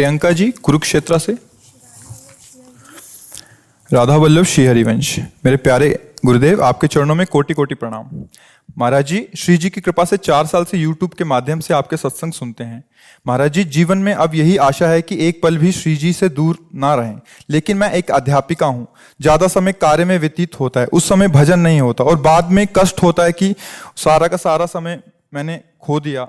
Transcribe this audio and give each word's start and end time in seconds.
प्रियंका 0.00 0.30
जी, 0.32 0.50
कुरुक्षेत्र 0.50 1.18
से। 1.18 1.32
राधा 3.90 4.16
वल्लभ 4.16 4.44
श्री 4.44 4.64
हरिवंश 4.66 5.18
मेरे 5.44 5.56
प्यारे 5.56 5.88
गुरुदेव, 6.24 6.62
आपके 6.62 6.86
चरणों 6.86 7.14
में 7.14 7.26
कोटि 7.26 7.54
कोटि 7.54 7.74
प्रणाम। 7.74 8.24
महाराज 8.78 9.06
जी, 9.06 9.28
श्री 9.36 9.56
जी 9.56 9.70
की 9.70 9.80
कृपा 9.80 10.04
से 10.04 10.16
चार 10.16 10.46
साल 10.46 10.64
से 10.64 10.78
यूट्यूब 10.78 11.14
के 11.14 11.24
माध्यम 11.24 11.60
से 11.60 11.74
आपके 11.74 11.96
सत्संग 11.96 12.32
सुनते 12.32 12.64
हैं। 12.64 12.82
महाराज 13.26 13.52
जी, 13.52 13.64
जीवन 13.64 13.98
में 13.98 14.12
अब 14.14 14.34
यही 14.34 14.56
आशा 14.56 14.88
है 14.88 15.02
कि 15.02 15.18
एक 15.28 15.42
पल 15.42 15.58
भी 15.58 15.72
श्री 15.72 15.96
जी 15.96 16.12
से 16.12 16.28
दूर 16.28 16.58
ना 16.74 16.94
रहें। 16.94 17.20
लेकिन 17.50 17.76
मैं 17.76 17.92
एक 17.92 18.10
अध्यापिका 18.10 18.66
हूँ। 18.66 18.86
ज़्यादा 19.20 19.48
समय 19.48 19.72
कार्य 19.72 20.04
में 20.04 20.18
व्यतीत 20.18 20.60
होता 20.60 20.80
है। 20.80 20.86
उस 20.86 21.08
समय 21.08 21.28
भजन 21.28 21.58
नहीं 21.58 21.80
होता। 21.80 22.04
और 22.04 22.16
बाद 22.20 22.50
में 22.50 22.66
कष्ट 22.76 23.02
होता 23.02 23.24
है 23.24 23.32
कि 23.32 23.54
सारा 23.96 24.28
का 24.28 24.36
सारा 24.36 24.66
समय 24.66 25.02
मैंने 25.34 25.60
खो 25.80 26.00
दिया। 26.00 26.24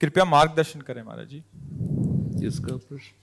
कृपया 0.00 0.24
मार्गदर्शन 0.24 0.80
करें 0.80 1.02
महाराज 1.02 1.28
जी। 1.28 1.44
किसका 2.40 2.76
प्रश्न। 2.76 3.14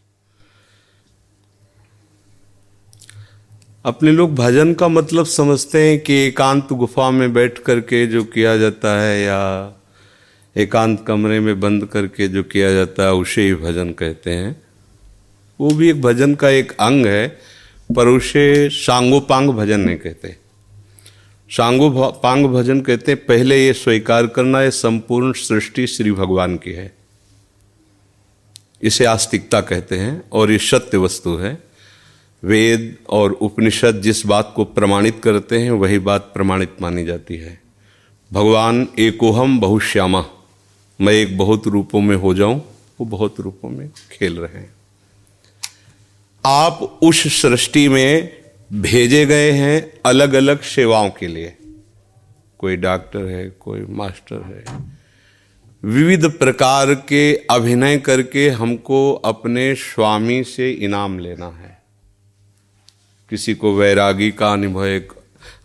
अपने 3.86 4.12
लोग 4.12 4.36
भजन 4.36 4.74
का 4.74 4.88
मतलब 4.88 5.26
समझते 5.26 5.90
हैं 5.90 6.00
कि 6.00 6.14
एकांत 6.14 6.74
गुफा 6.74 7.12
में 7.12 7.34
बैठ 7.34 7.58
करके 7.60 8.06
जो 8.08 8.24
किया 8.24 8.58
जाता 8.58 9.02
है 9.02 9.22
या 9.22 9.40
एकांत 10.56 11.04
कमरे 11.08 11.40
में 11.40 11.60
बंद 11.60 11.86
करके 11.86 12.28
जो 12.28 12.44
किया 12.44 12.72
जाता 12.72 13.04
है, 13.04 13.14
उसे 13.14 13.42
ही 13.42 13.56
भजन 13.56 13.92
कहते 13.92 14.32
हैं। 14.32 14.62
वो 15.60 15.70
भी 15.70 15.90
एक 15.90 16.02
भजन 16.02 16.36
का 16.36 16.50
एक 16.50 16.72
अंग 16.72 17.06
है, 17.06 17.28
पर 17.96 18.08
उसे 18.08 18.70
सांगोपांग 18.70 19.50
भजन 19.50 19.80
नहीं 19.80 19.98
कहते। 19.98 20.36
सांगो 21.50 21.90
पांग 22.24 22.46
भजन 22.46 22.82
कहते 22.82 23.12
हैं, 23.12 23.26
पहले 23.26 23.66
ये 23.66 23.74
स्वीकार 23.74 24.28
करना 24.28 24.60
है 24.60 24.72
संपूर्ण 24.72 25.34
सृष्टि 25.34 25.88
श्री 25.88 26.12
भगवान 26.12 26.58
की 26.58 26.72
है। 26.72 27.03
इसे 28.84 29.06
आस्तिकता 29.06 29.62
कहते 29.62 29.98
हैं 29.98 30.24
और 30.32 30.52
ये 30.52 30.58
सत्य 30.58 30.98
वस्तु 30.98 31.36
है। 31.36 31.64
वेद 32.44 32.98
और 33.10 33.32
उपनिषद 33.32 34.02
जिस 34.02 34.26
बात 34.26 34.54
को 34.56 34.64
प्रमाणित 34.64 35.22
करते 35.24 35.60
हैं, 35.60 35.72
वही 35.72 36.00
बात 36.00 36.22
प्रमाणित 36.34 36.82
मानी 36.82 37.06
जाती 37.06 37.36
है। 37.36 37.62
भगवान 38.34 38.88
एकोहम 39.00 39.60
बहुश्यामा। 39.60 40.26
मैं 41.02 41.14
एक 41.14 41.38
बहुत 41.38 41.68
रूपों 41.68 42.02
में 42.02 42.16
हो 42.16 42.34
जाऊँ, 42.34 42.60
वो 43.00 43.06
बहुत 43.06 43.40
रूपों 43.40 43.70
में 43.70 43.90
खेल 44.12 44.38
रहे 44.38 44.60
हैं। 44.60 44.74
आप 46.46 47.00
उस 47.04 47.42
सृष्टि 47.42 47.88
में 47.88 48.44
भेजे 48.74 49.26
गए 49.26 49.52
हैं 49.52 49.94
अलग 50.06 50.34
अलग 50.34 50.62
सेवाओं 50.62 51.10
के 51.10 51.28
लिए। 51.28 51.58
कोई 52.58 52.76
डॉक्टर 52.76 53.26
है, 53.26 53.50
कोई 53.50 53.86
मास्टर 53.90 54.36
है 54.36 54.64
विविध 55.84 56.26
प्रकार 56.32 56.94
के 56.94 57.34
अभिनय 57.52 57.98
करके 57.98 58.48
हमको 58.50 59.14
अपने 59.26 59.74
स्वामी 59.76 60.44
से 60.44 60.70
इनाम 60.72 61.18
लेना 61.20 61.48
है। 61.48 61.82
किसी 63.30 63.54
को 63.54 63.76
वैरागी 63.76 64.30
का 64.32 64.52
अनुभव, 64.54 64.86
एक 64.86 65.12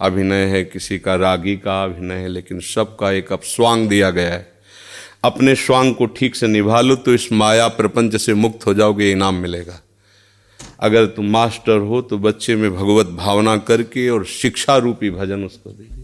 अभिनय 0.00 0.44
है, 0.44 0.64
किसी 0.64 0.98
का 0.98 1.14
रागी 1.14 1.56
का 1.56 1.82
अभिनय 1.84 2.14
है, 2.14 2.28
लेकिन 2.28 2.60
सबका 2.60 3.10
एक 3.12 3.32
अब 3.32 3.40
स्वांग 3.40 3.88
दिया 3.88 4.10
गया 4.10 4.32
है। 4.32 4.46
अपने 5.24 5.54
स्वांग 5.54 5.94
को 5.94 6.06
ठीक 6.06 6.36
से 6.36 6.46
निभा 6.46 6.80
लो 6.80 6.96
तो 6.96 7.14
इस 7.14 7.32
माया 7.32 7.68
प्रपंच 7.68 8.16
से 8.16 8.34
मुक्त 8.34 8.66
हो 8.66 8.74
जाओगे 8.74 9.10
इनाम 9.12 9.34
मिलेगा। 9.34 9.80
अगर 10.80 11.06
तुम 11.06 11.30
मास्टर 11.30 11.78
हो 11.78 12.02
तो 12.02 12.18
बच्चे 12.18 12.56
में 12.56 12.70
भगवत 12.74 13.06
भावना 13.16 13.56
करके 13.56 14.08
और 14.10 14.24
शिक्षा 14.26 14.76
रूपी 14.76 15.10
भजन 15.10 15.44
उसको 15.44 15.70
दीजिए। 15.70 15.97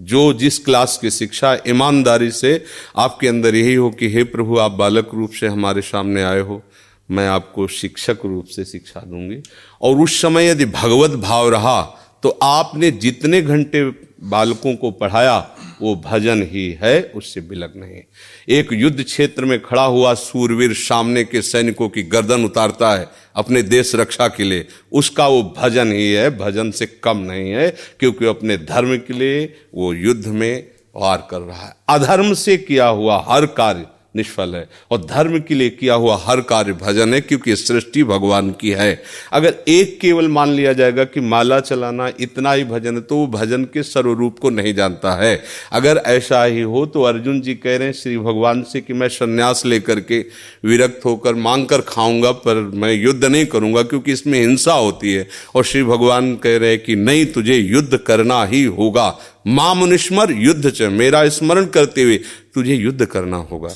जो 0.00 0.32
जिस 0.32 0.58
क्लास 0.58 0.98
की 1.02 1.10
शिक्षा 1.10 1.56
ईमानदारी 1.68 2.30
से 2.30 2.64
आपके 2.96 3.28
अंदर 3.28 3.54
यही 3.54 3.74
हो 3.74 3.90
कि 3.90 4.08
हे 4.08 4.24
प्रभु, 4.24 4.58
आप 4.58 4.72
बालक 4.72 5.10
रूप 5.14 5.30
से 5.30 5.46
हमारे 5.46 5.82
सामने 5.82 6.22
आए 6.22 6.40
हो, 6.40 6.62
मैं 7.10 7.28
आपको 7.28 7.66
शिक्षक 7.68 8.18
रूप 8.24 8.46
से 8.46 8.64
शिक्षा 8.64 9.00
दूँगी। 9.00 9.42
और 9.82 9.96
उस 9.96 10.20
समय 10.22 10.48
यदि 10.48 10.64
भगवत 10.64 11.10
भाव 11.10 11.48
रहा 11.48 11.80
तो 12.22 12.38
आपने 12.42 12.90
जितने 12.90 13.42
घंटे 13.42 13.84
बालकों 14.22 14.74
को 14.76 14.90
पढ़ाया 14.90 15.38
वो 15.80 15.94
भजन 15.96 16.42
ही 16.42 16.78
है, 16.82 17.02
उससे 17.02 17.40
बिलक 17.40 17.72
नहीं। 17.76 18.02
एक 18.48 18.68
युद्ध 18.72 19.02
क्षेत्र 19.02 19.44
में 19.44 19.62
खड़ा 19.62 19.84
हुआ 19.84 20.14
सूरवीर 20.14 20.74
सामने 20.74 21.24
के 21.24 21.42
सैनिकों 21.42 21.88
की 21.88 22.02
गर्दन 22.02 22.44
उतारता 22.44 22.94
है 22.96 23.08
अपने 23.36 23.62
देश 23.62 23.94
रक्षा 23.94 24.28
के 24.28 24.44
लिए। 24.44 24.66
उसका 24.92 25.26
वो 25.26 25.54
भजन 25.58 25.92
ही 25.92 26.12
है, 26.12 26.38
भजन 26.38 26.70
से 26.70 26.86
कम 26.86 27.18
नहीं 27.18 27.50
है, 27.50 27.76
क्योंकि 28.00 28.26
अपने 28.26 28.56
धर्म 28.56 28.96
के 28.96 29.12
लिए 29.12 29.54
वो 29.74 29.92
युद्ध 29.94 30.26
में 30.26 30.70
वार 30.96 31.28
कर 31.30 31.40
रहा 31.40 31.66
है। 31.66 31.76
अधर्म 31.88 32.34
से 32.34 32.56
किया 32.56 32.86
हुआ 32.86 33.24
हर 33.28 33.46
कार्य 33.46 33.86
निष्फल 34.16 34.54
है। 34.54 34.68
और 34.90 34.98
धर्म 34.98 35.38
के 35.38 35.54
लिए 35.54 35.70
किया 35.70 35.94
हुआ 35.94 36.16
हर 36.22 36.40
कार्य 36.40 36.72
भजन 36.72 37.14
है, 37.14 37.20
क्योंकि 37.20 37.56
सृष्टि 37.56 38.04
भगवान 38.04 38.50
की 38.50 38.70
है। 38.70 39.02
अगर 39.32 39.54
एक 39.68 40.00
केवल 40.00 40.28
मान 40.28 40.48
लिया 40.48 40.72
जाएगा 40.72 41.04
कि 41.04 41.20
माला 41.20 41.60
चलाना 41.60 42.10
इतना 42.20 42.52
ही 42.52 42.64
भजन 42.64 42.94
है 42.94 43.00
तो 43.00 43.16
वो 43.16 43.26
भजन 43.26 43.64
के 43.64 43.82
सर्वरूप 43.82 44.38
को 44.38 44.50
नहीं 44.50 44.74
जानता 44.74 45.12
है। 45.22 45.42
अगर 45.72 46.02
ऐसा 46.06 46.44
ही 46.44 46.60
हो 46.60 46.86
तो 46.86 47.02
अर्जुन 47.02 47.40
जी 47.40 47.54
कह 47.54 47.76
रहे 47.76 47.86
हैं, 47.86 47.92
श्री 47.92 48.18
भगवान 48.18 48.62
से 48.62 48.80
कि 48.80 48.92
मैं 48.92 49.08
संन्यास 49.08 49.66
लेकर 49.66 50.00
के 50.00 50.24
विरक्त 50.64 51.04
होकर 51.04 51.34
मांग 51.34 51.66
कर 51.66 51.80
खाऊँगा, 51.80 52.32
पर 52.32 52.54
मैं 52.54 52.92
युद्ध 52.92 53.24
नहीं 53.24 53.46
करूँगा, 53.46 53.82
क्योंकि 53.82 54.12
इसमें 54.12 54.40
हिंसा 54.40 54.72
होती 54.72 55.12
है। 55.12 55.28
और 55.54 55.64
श्री 55.64 55.82
भगवान 55.82 56.34
कह 56.36 56.56
रहे 56.56 56.70
हैं 56.70 56.84
कि, 56.84 56.96
नहीं, 56.96 57.26
तुझे 57.26 57.54
युद्ध 57.54 57.96
करना 57.96 58.44
ही 58.44 58.64
होगा 58.64 59.18
माँ 59.46 59.74
मुनिस्मर 59.74 60.32
युद्ध 60.32 60.70
च, 60.70 60.82
मेरा 60.82 61.28
स्मरण 61.28 61.64
करते 61.64 62.02
हुए 62.02 62.20
तुझे 62.54 62.74
युद्ध 62.74 63.06
करना 63.06 63.36
होगा। 63.36 63.68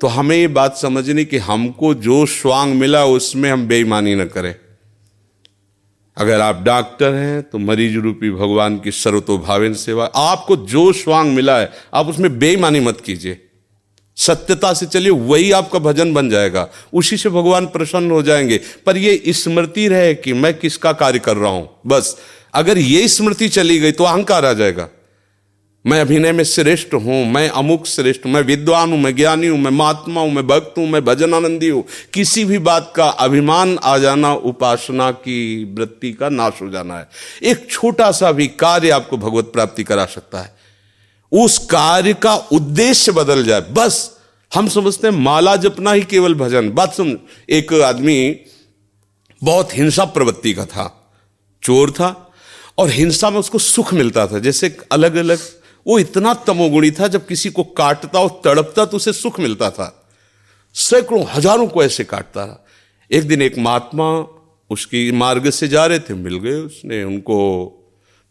तो 0.00 0.06
हमें 0.06 0.36
ये 0.36 0.48
बात 0.48 0.76
समझनी 0.76 1.24
कि 1.24 1.38
हमको 1.38 1.94
जो 1.94 2.26
स्वांग 2.26 2.74
मिला 2.74 3.04
उसमें 3.04 3.50
हम 3.50 3.66
बेईमानी 3.66 4.14
न 4.14 4.24
करें। 4.24 4.54
अगर 6.16 6.40
आप 6.40 6.62
डॉक्टर 6.62 7.14
हैं 7.14 7.42
तो 7.42 7.58
मरीज़ 7.58 7.96
रूपी 7.96 8.30
भगवान 8.30 8.78
की 8.78 8.90
सर्वतोभावेन 8.90 9.74
सेवा। 9.74 10.04
आपको 10.04 10.56
जो 10.56 10.92
स्वांग 10.92 11.34
मिला 11.34 11.58
है, 11.58 11.72
आप 11.94 12.06
उसमें 12.06 12.38
बेईमानी 12.38 12.80
मत 12.80 13.00
कीजिए। 13.00 13.46
सत्यता 14.16 14.72
से 14.72 14.86
चलिए, 14.86 15.10
वही 15.10 15.52
आपका 15.52 15.78
भजन 15.78 16.14
बन 16.14 16.30
जाएगा। 16.30 16.68
उसी 16.94 17.16
से 17.16 17.28
भगवान 17.28 17.66
प्रसन्न 17.66 18.10
हो 18.10 18.22
जाएँगे। 18.22 18.60
पर 18.86 18.96
ये 18.96 19.22
स्मृति 19.28 19.88
रहे 19.88 20.14
कि 20.14 20.32
मैं 20.32 20.54
किसका 20.58 20.92
कार्य 20.92 21.18
कर 21.18 21.36
रहा 21.36 21.50
हूँ? 21.50 21.70
बस, 21.86 22.16
अगर 22.54 22.78
ये 22.78 23.08
स्मृति 23.08 23.48
चली 23.48 23.78
गई 23.78 23.92
तो 23.92 24.04
अहंकार 24.04 24.44
आ 24.44 24.52
जाएगा। 24.52 24.88
मैं 25.86 26.00
अभिनय 26.00 26.32
में 26.32 26.44
श्रेष्ठ 26.44 26.94
हूँ, 26.94 27.24
मैं 27.26 27.48
अमुक 27.48 27.86
श्रेष्ठ 27.86 28.24
हूँ, 28.24 28.32
मैं 28.32 28.40
विद्वान 28.40 28.90
हूँ, 28.92 28.98
मैं 28.98 29.16
ज्ञानी 29.16 29.46
हूँ, 29.46 29.58
मैं 29.58 29.70
महात्मा 29.70 30.20
हूँ, 30.20 30.32
मैं 30.32 30.46
भक्त 30.46 30.74
हूँ, 30.78 30.86
मैं 30.88 31.04
भजन 31.04 31.34
आनंदी 31.34 31.68
हूँ। 31.68 31.84
किसी 32.14 32.44
भी 32.44 32.58
बात 32.58 32.92
का 32.96 33.08
अभिमान 33.08 33.78
आ 33.82 33.98
जाना, 33.98 34.32
उपासना 34.32 35.10
की 35.10 35.64
वृत्ति 35.74 36.12
का 36.12 36.28
नाश 36.28 36.62
हो 36.62 36.70
जाना 36.70 36.98
है। 36.98 37.08
एक 37.42 37.70
छोटा 37.70 38.10
सा 38.10 38.32
भी 38.32 38.46
कार्य 38.46 38.90
आपको 38.90 39.16
भगवत 39.16 39.44
प्राप्ति 39.44 39.84
करा 39.84 40.04
सकता 40.04 40.40
है। 40.40 40.54
उस 41.32 41.58
कार्य 41.58 42.12
का 42.14 42.34
उद्देश्य 42.34 43.12
बदल 43.12 43.44
जाए, 43.44 43.60
बस। 43.60 44.18
हम 44.54 44.68
समझते 44.68 45.08
हैं 45.08 45.14
माला 45.14 45.56
जपना 45.56 45.92
ही 45.92 46.02
केवल 46.02 46.34
भजन। 46.34 46.70
बात 46.70 46.94
सुन, 46.94 47.18
एक 47.48 47.72
आदमी 47.72 48.36
बहुत 49.42 49.76
हिंसा 49.76 50.04
प्रवृत्ति 50.04 50.52
का 50.52 50.64
था, 50.64 51.12
चोर 51.62 51.90
था, 51.90 52.34
और 52.78 52.90
हिंसा 52.90 53.30
में 53.30 53.38
उसको 53.38 53.58
सुख 53.58 53.94
मिलता 53.94 54.26
था, 54.26 54.38
जैसे 54.38 54.76
अलग 54.92 55.14
अलग 55.14 55.38
वो 55.86 55.98
इतना 55.98 56.34
तमोगुणी 56.34 56.90
था 56.90 57.08
जब 57.08 57.26
किसी 57.26 57.50
को 57.50 57.64
काटता 57.64 58.20
और 58.20 58.40
तड़पता 58.44 58.84
तो 58.84 58.96
उसे 58.96 59.12
सुख 59.12 59.40
मिलता 59.40 59.70
था। 59.70 60.08
सैकड़ों, 60.74 61.24
हज़ारों 61.24 61.66
को 61.66 61.84
ऐसे 61.84 62.04
काटता 62.04 62.44
रहा 62.44 62.66
एक 63.10 63.28
दिन 63.28 63.42
एक 63.42 63.58
महात्मा 63.58 64.26
उसकी 64.70 65.12
मार्ग 65.12 65.50
से 65.50 65.68
जा 65.68 65.86
रहे 65.86 65.98
थे, 65.98 66.14
मिल 66.14 66.38
गए 66.38 66.52
उसने, 66.52 67.04
उनको 67.04 67.76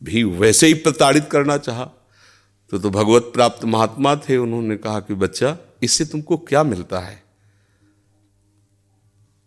भी 0.04 0.24
वैसे 0.24 0.68
ही 0.68 0.74
प्रताड़ित 0.74 1.28
करना 1.32 1.58
चाहा। 1.58 1.86
तो 2.72 2.80
तो 2.80 2.90
भगवत 2.90 3.32
प्राप्त 3.34 3.66
महात्मा 3.66 4.16
थे, 4.16 4.38
उन्होंने 4.38 4.78
कहा 4.78 5.00
कि 5.00 5.14
बच्चा, 5.14 5.58
इससे 5.84 6.06
तुमको 6.06 6.38
क्या 6.38 6.64
मिलता 6.64 7.00
है? 7.00 7.24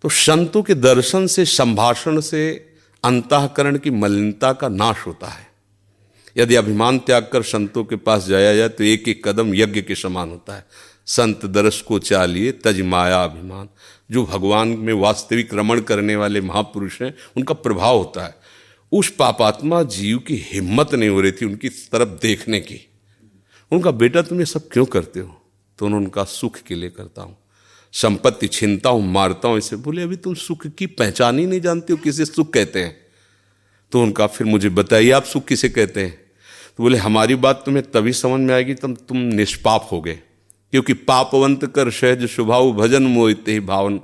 तो 0.02 0.08
संतों 0.08 0.62
के 0.62 0.74
दर्शन 0.74 1.26
से, 1.26 1.44
संभाषण 1.44 2.20
से, 2.20 2.52
अंतकरण 3.04 3.78
की 3.78 3.90
मलिनता 3.90 4.52
का 4.52 4.68
नाश 4.68 5.06
होता 5.06 5.26
है। 5.26 5.51
यदि 6.36 6.54
अभिमान 6.54 6.98
त्याग 6.98 7.30
कर 7.32 7.42
संतों 7.42 7.84
के 7.84 7.96
पास 7.96 8.26
जाया 8.26 8.56
जाए 8.56 8.68
तो 8.68 8.84
एक 8.84 9.08
एक 9.08 9.28
कदम 9.28 9.54
यज्ञ 9.54 9.82
के 9.82 9.94
समान 9.94 10.30
होता 10.30 10.56
है। 10.56 10.66
संत 11.06 11.46
दर्श 11.46 11.80
को 11.80 11.98
चालिए, 11.98 12.52
तज 12.52 12.80
माया 12.80 13.24
अभिमान। 13.24 13.68
जो 14.10 14.24
भगवान 14.24 14.68
में 14.68 14.92
वास्तविक 14.92 15.54
रमण 15.54 15.80
करने 15.80 16.16
वाले 16.16 16.40
महापुरुष 16.40 17.02
हैं, 17.02 17.14
उनका 17.36 17.54
प्रभाव 17.54 17.98
होता 17.98 18.24
है। 18.24 18.34
उस 18.92 19.10
पापात्मा 19.10 19.82
जीव 19.82 20.18
की 20.18 20.36
हिम्मत 20.36 20.94
नहीं 20.94 21.08
हो 21.08 21.20
रही 21.20 21.32
थी 21.32 21.46
उनकी 21.46 21.68
तरफ़ 21.68 22.08
देखने 22.08 22.60
की। 22.60 22.88
उनका 23.72 23.90
बेटा, 23.90 24.22
तुम 24.22 24.38
ये 24.38 24.44
सब 24.44 24.68
क्यों 24.68 24.84
करते 24.84 25.20
हो? 25.20 25.42
तो 25.78 25.86
उन्होंने 25.86 26.06
उनका 26.06 26.24
सुख 26.24 26.56
के 26.56 26.74
लिए 26.74 26.90
करता 26.90 27.22
हूँ। 27.22 27.38
संपत्ति 27.92 28.48
छीनता 28.48 28.90
हूँ, 28.90 29.12
मारता 29.12 29.48
हूँ। 29.48 29.58
इसे 29.58 29.76
बोले, 29.76 30.02
अभी 30.02 30.16
तुम 30.16 30.34
सुख 30.34 30.66
की 30.66 30.86
पहचान 30.86 31.38
ही 31.38 31.46
नहीं 31.46 31.60
जानते 31.60 31.92
हो, 31.92 31.96
किसे 31.96 32.24
सुख 32.24 32.52
कहते 32.52 32.80
हैं? 32.80 32.96
तो 33.92 34.02
उनका, 34.02 34.26
फिर 34.26 34.46
मुझे 34.46 34.68
बताइए, 34.68 35.10
आप 35.10 35.24
सुख 35.24 35.44
किसे 35.44 35.68
कहते 35.68 36.00
हैं? 36.00 36.21
तो 36.78 36.82
बोले, 36.82 36.98
हमारी 36.98 37.34
बात 37.34 37.62
तुम्हें 37.66 37.90
तभी 37.90 38.12
समझ 38.12 38.40
में 38.40 38.54
आएगी 38.54 38.74
तब 38.74 38.96
तुम 39.08 39.16
निष्पाप 39.16 39.88
हो 39.92 40.00
गए, 40.00 40.18
क्योंकि 40.72 40.92
पापवंत 40.92 41.64
कर 41.66 41.90
सहज 41.90 42.24
स्वभाव 42.26 42.72
भजन 42.72 43.02
मोहित 43.02 43.48
ही 43.48 43.60
भावन। 43.60 44.00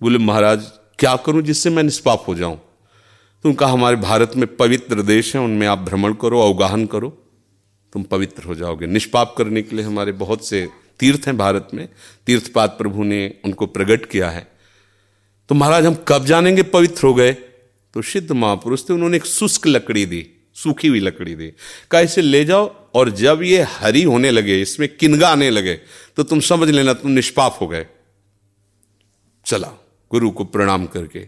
बोले, 0.00 0.18
महाराज, 0.18 0.66
क्या 0.98 1.14
करूँ 1.16 1.42
जिससे 1.42 1.70
मैं 1.70 1.82
निष्पाप 1.82 2.24
हो 2.28 2.34
जाऊँ? 2.34 2.58
तुम 3.44 3.54
कहा, 3.54 3.72
हमारे 3.72 3.96
भारत 3.96 4.32
में 4.36 4.46
पवित्र 4.56 5.02
देश 5.02 5.34
है, 5.36 5.42
उनमें 5.42 5.66
आप 5.66 5.78
भ्रमण 5.78 6.14
करो, 6.14 6.40
अवगाहन 6.42 6.86
करो। 6.86 7.08
तुम 7.92 8.02
पवित्र 8.02 8.44
हो 8.44 8.54
जाओगे। 8.54 8.86
निष्पाप 8.86 9.34
करने 9.38 9.62
के 9.62 9.76
लिए 9.76 9.84
हमारे 9.84 10.12
बहुत 10.12 10.46
से 10.46 10.68
तीर्थ 11.00 11.26
हैं 11.26 11.36
भारत 11.38 11.68
में। 11.74 11.88
तीर्थपाद 12.26 12.70
प्रभु 12.70 13.04
ने 13.04 13.34
उनको 13.44 13.66
प्रकट 13.66 14.06
किया 14.06 14.30
है। 14.30 14.46
तो 15.48 15.54
महाराज, 15.54 15.86
हम 15.86 15.94
कब 16.08 16.24
जानेंगे 16.24 16.62
पवित्र 16.62 17.06
हो 17.06 17.14
गए? 17.14 17.32
तो 17.32 18.02
सिद्ध 18.02 18.32
महापुरुष 18.32 18.88
थे, 18.88 18.92
उन्होंने 18.92 19.16
एक 19.16 19.24
शुष्क 19.24 19.66
लकड़ी 19.66 20.04
दी। 20.06 20.26
सूखी 20.58 20.88
हुई 20.88 21.00
लकड़ी 21.00 21.34
दी। 21.34 21.52
का 21.90 22.00
इसे 22.00 22.22
ले 22.22 22.44
जाओ, 22.44 22.66
और 22.94 23.10
जब 23.10 23.40
ये 23.42 23.62
हरी 23.62 24.02
होने 24.02 24.30
लगे, 24.30 24.60
इसमें 24.62 24.88
किनगा 24.90 25.28
आने 25.28 25.50
लगे 25.50 25.74
तो 26.16 26.22
तुम 26.22 26.40
समझ 26.40 26.68
लेना, 26.70 26.92
तुम 26.92 27.10
निष्पाप 27.10 27.58
हो 27.60 27.66
गए। 27.68 27.86
चला, 29.46 29.68
गुरु 30.10 30.30
को 30.30 30.44
प्रणाम 30.44 30.86
करके। 30.86 31.26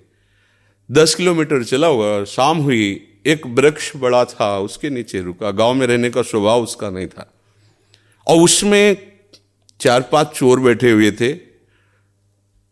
दस 0.91 1.15
किलोमीटर 1.15 1.63
चला 1.65 1.87
होगा 1.87 2.25
शाम 2.25 2.59
हुई, 2.59 3.07
एक 3.27 3.47
वृक्ष 3.47 3.93
बड़ा 3.97 4.25
था, 4.25 4.59
उसके 4.59 4.91
नीचे 4.91 5.21
रुका। 5.21 5.51
गाँव 5.51 5.75
में 5.75 5.87
रहने 5.87 6.11
का 6.11 6.23
स्वभाव 6.23 6.63
उसका 6.63 6.91
नहीं 6.91 7.07
था। 7.07 7.33
और 8.27 8.43
उसमें 8.43 8.97
चार 9.81 10.03
पाँच 10.03 10.27
चोर 10.29 10.61
बैठे 10.61 10.91
हुए 10.91 11.11
थे, 11.13 11.33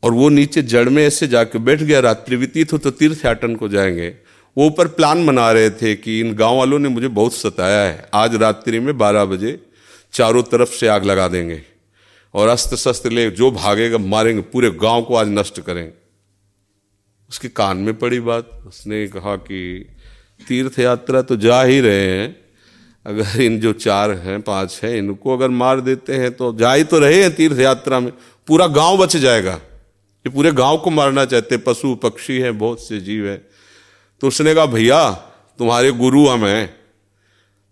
और 0.02 0.12
वो 0.12 0.28
नीचे 0.28 0.62
जड़ 0.62 0.88
में 0.88 1.04
ऐसे 1.06 1.28
जाके 1.28 1.58
बैठ 1.58 1.82
गया, 1.82 2.00
रात्रि 2.00 2.36
व्यतीत 2.36 2.72
हो 2.72 2.78
तो 2.78 2.90
तीर्थयाटन 2.90 3.54
को 3.56 3.68
जाएँगे। 3.68 4.10
वो 4.58 4.66
ऊपर 4.66 4.86
प्लान 4.88 5.26
बना 5.26 5.50
रहे 5.52 5.70
थे 5.70 5.94
कि 5.94 6.18
इन 6.20 6.34
गाँव 6.34 6.56
वालों 6.56 6.78
ने 6.78 6.88
मुझे 6.88 7.08
बहुत 7.08 7.34
सताया 7.34 7.82
है। 7.82 8.08
आज 8.14 8.34
रात्रि 8.34 8.78
में 8.80 8.96
बारह 8.98 9.24
बजे 9.24 9.52
चारों 10.12 10.42
तरफ़ 10.42 10.70
से 10.70 10.88
आग 10.88 11.04
लगा 11.04 11.28
देंगे 11.28 11.62
और 12.34 12.48
अस्त्र 12.48 12.76
शस्त्र 12.76 13.10
ले 13.10 13.30
जो 13.30 13.50
भागेगा, 13.50 13.98
मारेंगे, 13.98 14.42
पूरे 14.42 14.70
गाँव 14.70 15.02
को 15.02 15.14
आज 15.14 15.28
नष्ट 15.28 15.60
करेंगे। 15.60 15.92
उसके 17.30 17.48
कान 17.48 17.76
में 17.76 17.94
पड़ी 17.98 18.20
बात। 18.20 18.50
उसने 18.66 19.06
कहा 19.06 19.36
कि 19.36 19.86
तीर्थ 20.48 20.78
यात्रा 20.78 21.22
तो 21.22 21.36
जा 21.36 21.62
ही 21.62 21.80
रहे 21.80 22.08
हैं। 22.10 22.36
अगर 23.06 23.42
इन 23.42 23.60
जो 23.60 23.72
चार 23.72 24.10
हैं, 24.10 24.40
पाँच 24.42 24.80
हैं, 24.82 24.96
इनको 24.96 25.36
अगर 25.36 25.48
मार 25.48 25.80
देते 25.80 26.14
हैं 26.14 26.32
तो 26.32 26.52
जा 26.54 26.72
ही 26.72 26.84
तो 26.84 26.98
रहे 26.98 27.22
हैं 27.22 27.34
तीर्थ 27.34 27.58
यात्रा 27.58 28.00
में। 28.00 28.12
पूरा 28.48 28.66
गाँव 28.66 28.98
बच 28.98 29.16
जाएगा। 29.16 29.54
ये 29.54 30.30
पूरे 30.30 30.52
गाँव 30.52 30.78
को 30.78 30.90
मारना 30.90 31.24
चाहते 31.24 31.56
पशु, 31.56 31.94
पक्षी 31.94 32.38
हैं, 32.38 32.58
बहुत 32.58 32.82
से 32.88 33.00
जीव 33.00 33.28
हैं। 33.28 33.40
तो 34.20 34.28
उसने 34.28 34.54
कहा, 34.54 34.66
भैया, 34.66 35.10
तुम्हारे 35.58 35.90
गुरु 35.90 36.28
हम 36.28 36.46
हैं। 36.46 36.76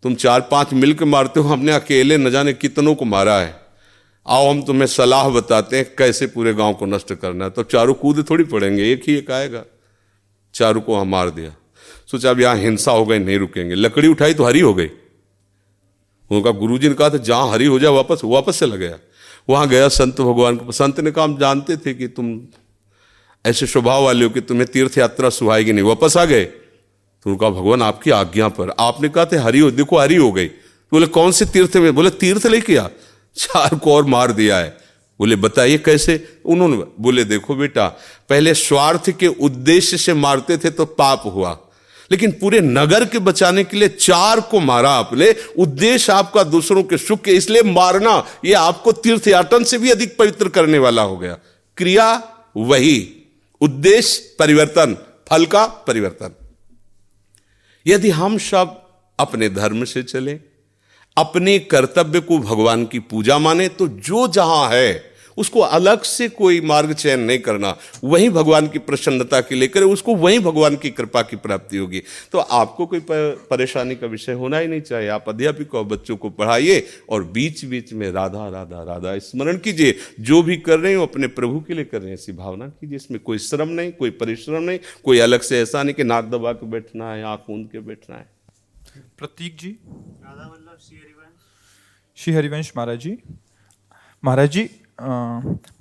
तुम 0.02 0.14
चार 0.14 0.40
पाँच 0.40 0.72
मिल 0.72 0.94
के 0.94 1.04
मारते 1.04 1.40
हो, 1.40 1.48
हमने 1.48 1.72
अकेले 1.72 2.16
न 2.16 2.30
जाने 2.30 2.52
कितनों 2.52 2.94
को 2.94 3.04
मारा 3.04 3.38
है। 3.38 3.66
आओ, 4.26 4.50
हम 4.50 4.62
तुम्हें 4.62 4.86
सलाह 4.86 5.28
बताते 5.28 5.76
हैं 5.76 5.96
कैसे 5.98 6.26
पूरे 6.26 6.54
गाँव 6.54 6.74
को 6.74 6.86
नष्ट 6.86 7.14
करना 7.14 7.44
है। 7.44 7.50
तो 7.50 7.62
चारों 7.62 7.94
कूद 7.94 8.30
थोड़ी 8.30 8.44
पड़ेंगे, 8.44 8.92
एक 8.92 9.02
ही 9.08 9.14
एक 9.14 9.30
आएगा। 9.30 9.64
चारों 10.54 10.80
को 10.80 10.96
हम 10.96 11.08
मार 11.08 11.30
दिया। 11.30 11.56
सोचा, 12.10 12.30
अब 12.30 12.40
यहाँ 12.40 12.56
हिंसा 12.56 12.92
हो 12.92 13.06
गई, 13.06 13.18
नहीं 13.18 13.38
रुकेंगे। 13.38 13.74
लकड़ी 13.74 14.08
उठाई 14.08 14.34
तो 14.34 14.44
हरी 14.44 14.60
हो 14.60 14.74
गई। 14.74 14.90
उनका 16.30 16.50
गुरु 16.50 16.78
जी 16.78 16.88
ने 16.88 16.94
कहा 16.94 17.10
था 17.10 17.16
जहाँ 17.16 17.50
हरी 17.50 17.66
हो 17.66 17.78
जाए, 17.78 17.92
वापस 17.92 18.20
वापस 18.24 18.58
चला 18.58 18.76
गया। 18.76 18.98
वहाँ 19.50 19.68
गया 19.68 19.88
संत 19.88 20.20
भगवान 20.20 20.56
को। 20.56 20.72
संत 20.72 21.00
ने 21.00 21.10
कहा, 21.10 21.24
हम 21.24 21.38
जानते 21.38 21.76
थे 21.76 21.94
कि 21.94 22.08
तुम 22.08 22.40
ऐसे 23.46 23.66
स्वभाव 23.66 24.04
वाले 24.04 24.24
हो 24.24 24.30
कि 24.30 24.40
तुम्हें 24.40 24.66
तीर्थ 24.66 24.98
यात्रा 24.98 25.30
सुहाएगी 25.30 25.72
नहीं, 25.72 25.84
वापस 25.84 26.16
आ 26.16 26.24
गए। 26.24 26.44
तो 26.44 27.30
उनका 27.30 27.50
भगवान 27.50 27.82
आपकी 27.82 28.10
आज्ञा 28.10 28.48
पर, 28.48 28.74
आपने 28.80 29.08
कहा 29.08 29.24
थे 29.24 29.36
हरी 29.36 29.58
हो, 29.58 29.70
देखो 29.70 29.98
हरी 29.98 30.16
हो 30.16 30.32
गई। 30.32 30.46
तो 30.46 30.90
बोले, 30.92 31.06
कौन 31.06 31.30
से 31.30 31.44
तीर्थ 31.44 31.76
में? 31.76 31.94
बोले, 31.94 32.10
तीर्थ 32.10 32.46
ले 32.46 32.60
किया 32.60 32.90
चार 33.36 33.78
को 33.78 33.94
और 33.94 34.04
मार 34.04 34.32
दिया 34.32 34.58
है। 34.58 34.76
बोले, 35.18 35.36
बताइए 35.36 35.78
कैसे? 35.78 36.38
उन्होंने 36.44 36.76
बोले, 37.00 37.24
देखो 37.24 37.54
बेटा, 37.54 37.88
पहले 38.28 38.54
स्वार्थ 38.54 39.10
के 39.10 39.26
उद्देश्य 39.26 39.96
से 39.96 40.14
मारते 40.14 40.58
थे 40.58 40.70
तो 40.70 40.84
पाप 40.84 41.22
हुआ। 41.26 41.58
लेकिन 42.10 42.30
पूरे 42.30 42.60
नगर 42.60 43.04
के 43.04 43.18
बचाने 43.18 43.64
के 43.64 43.76
लिए 43.76 43.88
चार 43.88 44.40
को 44.40 44.60
मारा 44.60 44.90
आपने। 44.90 45.34
उद्देश्य 45.58 46.12
आपका 46.12 46.42
दूसरों 46.42 46.82
के 46.82 46.98
सुख 46.98 47.28
इसलिए 47.28 47.62
मारना 47.62 48.26
यह 48.44 48.60
आपको 48.60 48.92
तीर्थयाटन 48.92 49.64
से 49.64 49.78
भी 49.78 49.90
अधिक 49.90 50.16
पवित्र 50.16 50.48
करने 50.48 50.78
वाला 50.78 51.02
हो 51.02 51.16
गया। 51.16 51.38
क्रिया 51.76 52.22
वही। 52.56 53.15
उद्देश्य 53.60 54.36
परिवर्तन, 54.38 54.96
फल 55.28 55.46
का 55.46 55.66
परिवर्तन। 55.66 56.34
यदि 57.86 58.10
हम 58.10 58.38
सब 58.38 58.82
अपने 59.18 59.48
धर्म 59.48 59.84
से 59.84 60.02
चले, 60.02 60.40
अपने 61.16 61.58
कर्तव्य 61.58 62.20
को 62.20 62.38
भगवान 62.38 62.84
की 62.86 62.98
पूजा 62.98 63.38
माने 63.38 63.68
तो 63.68 63.88
जो 63.88 64.28
जहाँ 64.28 64.68
है 64.70 65.15
उसको 65.36 65.60
अलग 65.60 66.02
से 66.02 66.28
कोई 66.28 66.60
मार्ग 66.60 66.92
चयन 66.92 67.20
नहीं 67.20 67.38
करना। 67.38 67.76
वही 68.04 68.28
भगवान 68.30 68.68
की 68.68 68.78
प्रसन्नता 68.78 69.40
के 69.40 69.54
लिए 69.54 69.68
करे 69.68 69.84
उसको 69.84 70.14
वही 70.16 70.38
भगवान 70.38 70.76
की 70.76 70.90
कृपा 70.90 71.22
की 71.22 71.36
प्राप्ति 71.36 71.76
होगी। 71.76 72.02
तो 72.32 72.38
आपको 72.38 72.86
कोई 72.86 73.00
परेशानी 73.10 73.94
का 73.96 74.06
विषय 74.06 74.32
होना 74.32 74.58
ही 74.58 74.66
नहीं 74.66 74.80
चाहिए। 74.80 75.08
आप 75.08 75.28
अध्यापिक 75.28 75.74
और 75.74 75.84
बच्चों 75.84 76.16
को 76.16 76.30
पढ़ाइए 76.30 76.86
और 77.08 77.24
बीच 77.24 77.64
बीच 77.64 77.92
में 77.92 78.10
राधा 78.12 78.48
राधा 78.48 78.82
राधा 78.82 79.16
स्मरण 79.18 79.58
कीजिए। 79.58 79.98
जो 80.20 80.42
भी 80.42 80.56
कर 80.56 80.78
रहे 80.78 80.94
हो 80.94 81.06
अपने 81.06 81.26
प्रभु 81.28 81.60
के 81.60 81.74
लिए 81.74 81.84
कर 81.84 81.98
रहे 81.98 82.08
हैं। 82.08 82.14
ऐसी 82.14 82.32
भावना 82.32 82.68
कीजिए। 82.68 82.96
इसमें 82.96 83.20
कोई 83.20 83.38
श्रम 83.38 83.68
नहीं 83.68 83.92
कोई 83.92 84.10
परिश्रम 84.10 84.62
नहीं 84.62 84.78
कोई 85.04 85.18
अलग 85.18 85.40
से 85.40 85.60
ऐसा 85.60 85.82
नहीं 85.82 85.94
कि 85.94 86.04
नाक 86.04 86.24
दबा 86.24 86.52
के 86.52 86.66
बैठना 86.66 87.12
है 87.12 87.24
आँख 87.24 87.50
ऊंद 87.50 87.68
के 87.72 87.80
बैठना 87.80 88.16
है। 88.16 88.26
प्रतीक 89.18 89.56
जी। 89.56 89.68
राधा 89.68 90.46
वल्लभ 90.46 90.78
श्री 90.80 90.96
हरिवंश। 90.96 92.22
श्री 92.22 92.34
हरिवंश 92.34 92.72
महाराज 92.76 92.98
जी। 92.98 93.16
महाराज 94.24 94.50
जी 94.50 94.68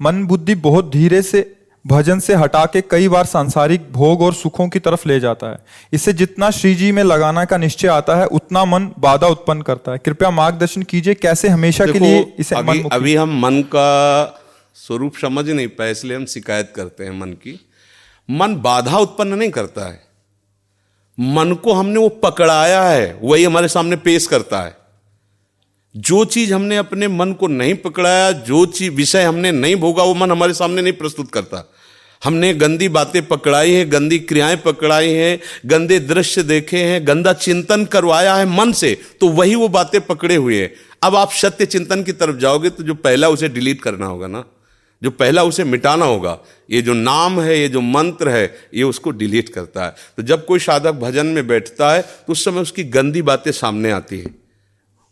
मन 0.02 0.24
बुद्धि 0.26 0.56
बहुत 0.56 0.92
धीरे 0.92 1.22
से 1.22 1.56
भजन 1.88 2.20
से 2.20 2.36
हटा 2.36 2.66
के 2.66 2.82
कई 2.82 3.08
बार 3.08 3.26
सांसारिक 3.26 3.92
भोग 3.94 4.22
और 4.22 4.34
सुखों 4.34 4.70
की 4.70 4.80
तरफ़ 4.80 5.08
ले 5.08 5.20
जाता 5.20 5.48
है। 5.48 5.58
इसे 5.94 6.14
जितना 6.14 6.50
श्री 6.52 6.76
जी 6.76 6.92
में 6.92 7.04
लगाना 7.04 7.46
का 7.46 7.58
निश्चय 7.58 7.88
आता 7.88 8.16
है 8.16 8.26
उतना 8.26 8.66
मन 8.66 8.92
बाधा 9.00 9.28
उत्पन्न 9.28 9.62
करता 9.62 9.92
है। 9.92 9.98
कृपया 9.98 10.32
मार्गदर्शन 10.32 10.84
कीजिए 10.84 11.14
कैसे 11.14 11.48
हमेशा 11.48 11.86
के 11.86 12.00
लिए 12.00 12.36
इसे 12.40 12.56
अभी, 12.56 12.84
मन 12.84 12.90
अभी 12.90 13.16
हम 13.16 13.40
मन 13.40 13.62
का 13.62 14.42
स्वरूप 14.76 15.14
समझ 15.22 15.50
नहीं 15.50 15.68
पाए 15.68 15.92
इसलिए 15.92 16.18
हम 16.18 16.26
शिकायत 16.26 16.74
करते 16.76 17.04
हैं 17.04 17.20
मन 17.20 17.28
की। 17.28 17.60
मन 18.30 18.56
बाधा 18.56 18.98
उत्पन्न 18.98 19.34
नहीं 19.34 19.50
करता 19.50 19.86
है। 19.86 20.04
मन 21.20 21.54
को 21.54 21.74
हमने 21.74 22.00
वो 22.00 22.10
पकड़ाया 22.10 22.84
है 22.84 23.20
वही 23.24 23.44
हमारे 23.44 23.68
सामने 23.68 23.96
पेश 23.96 24.28
करता 24.28 24.62
है। 24.62 24.85
जो 25.96 26.24
चीज़ 26.26 26.54
हमने 26.54 26.78
अपने 26.78 27.08
मन 27.08 27.32
को 27.34 27.48
नहीं 27.48 27.74
पकड़ाया, 27.76 28.32
जो 28.32 28.66
चीज़ 28.66 28.92
विषय 28.92 29.24
हमने 29.24 29.52
नहीं 29.52 29.76
भोगा, 29.76 30.04
वो 30.04 30.14
मन 30.14 30.32
हमारे 30.32 30.54
सामने 30.54 30.82
नहीं 30.82 30.94
प्रस्तुत 30.94 31.32
करता। 31.32 31.72
हमने 32.22 32.54
गंदी 32.54 32.90
बातें 32.90 33.26
पकड़ाई 33.28 33.72
हैं, 33.72 33.92
गंदी 33.92 34.20
क्रियाएँ 34.20 34.58
पकड़ाई 34.58 35.10
हैं, 35.10 35.40
गंदे 35.66 36.00
दृश्य 36.00 36.44
देखे 36.44 36.78
हैं, 36.78 37.08
गंदा 37.08 37.34
चिंतन 37.34 37.86
करवाया 37.86 38.36
है 38.36 38.46
मन 38.48 38.72
से 38.72 38.98
तो 39.20 39.30
वही 39.30 39.56
वो 39.56 39.68
बातें 39.68 40.00
पकड़े 40.02 40.36
हुए 40.36 40.62
हैं। 40.62 40.72
अब 41.04 41.16
आप 41.16 41.32
सत्य 41.32 41.66
चिंतन 41.66 42.04
की 42.04 42.12
तरफ़ 42.12 42.36
जाओगे 42.36 42.70
तो 42.70 42.84
जो 42.84 42.94
पहला 42.94 43.30
उसे 43.30 43.50
डिलीट 43.50 43.82
करना 43.82 44.06
होगा 44.06 44.28
ना। 44.28 44.44
जो 45.02 45.12
पहला 45.12 45.44
उसे 45.44 45.64
मिटाना 45.64 46.06
होगा, 46.06 46.38
ये 46.72 46.82
जो 46.82 46.94
नाम 46.94 47.40
है, 47.42 47.60
ये 47.60 47.68
जो 47.68 47.82
मंत्र 47.82 48.30
है, 48.30 48.46
ये 48.74 48.84
उसको 48.84 49.12
डिलीट 49.12 49.50
करता 49.50 49.86
है। 49.86 49.96
तो 50.18 50.24
जब 50.24 50.46
कोई 50.46 50.60
साधक 50.60 50.92
भजन 50.92 51.26
में 51.26 51.48
बैठता 51.48 51.94
है 51.94 52.02
तो 52.02 52.34
उस 52.34 52.46
समय 52.46 52.62
उसकी 52.62 52.84
गंदी 52.84 53.22
बातें 53.22 53.52
सामने 53.52 53.92
आती 53.92 54.20
है। 54.20 54.45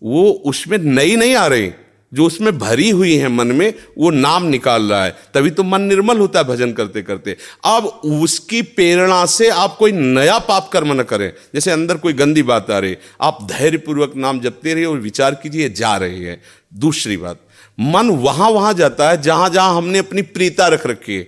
वो 0.03 0.31
उसमें 0.31 0.77
नई 0.77 1.15
नहीं 1.15 1.35
आ 1.35 1.47
रही। 1.47 1.71
जो 2.13 2.25
उसमें 2.25 2.59
भरी 2.59 2.89
हुई 2.89 3.15
है 3.15 3.27
मन 3.27 3.47
में, 3.47 3.73
वो 3.97 4.09
नाम 4.09 4.43
निकाल 4.43 4.83
रहा 4.83 5.05
है। 5.05 5.15
तभी 5.33 5.49
तो 5.49 5.63
मन 5.63 5.81
निर्मल 5.81 6.17
होता 6.17 6.39
है 6.39 6.45
भजन 6.45 6.73
करते 6.73 7.01
करते। 7.01 7.37
अब 7.65 7.85
उसकी 7.85 8.61
प्रेरणा 8.61 9.25
से 9.25 9.49
आप 9.49 9.75
कोई 9.77 9.91
नया 9.91 10.39
पाप 10.39 10.69
कर्म 10.73 11.01
न 11.01 11.03
करें। 11.03 11.33
जैसे 11.53 11.71
अंदर 11.71 11.97
कोई 11.97 12.13
गंदी 12.13 12.43
बात 12.43 12.71
आ 12.71 12.79
रही। 12.79 12.97
आप 13.21 13.47
धैर्यपूर्वक 13.51 14.15
नाम 14.15 14.39
जपते 14.39 14.73
रहिए 14.73 14.85
और 14.85 14.99
विचार 14.99 15.35
कीजिए, 15.35 15.69
जा 15.69 15.97
रही 15.97 16.23
है। 16.23 16.41
दूसरी 16.73 17.17
बात, 17.17 17.39
मन 17.79 18.09
वहाँ 18.09 18.49
वहाँ 18.49 18.73
जाता 18.73 19.09
है, 19.09 19.21
जहाँ 19.21 19.49
जहाँ 19.49 19.77
हमने 19.77 19.99
अपनी 19.99 20.21
प्रीता 20.21 20.67
रख 20.67 20.87
रखी 20.87 21.15
है। 21.15 21.27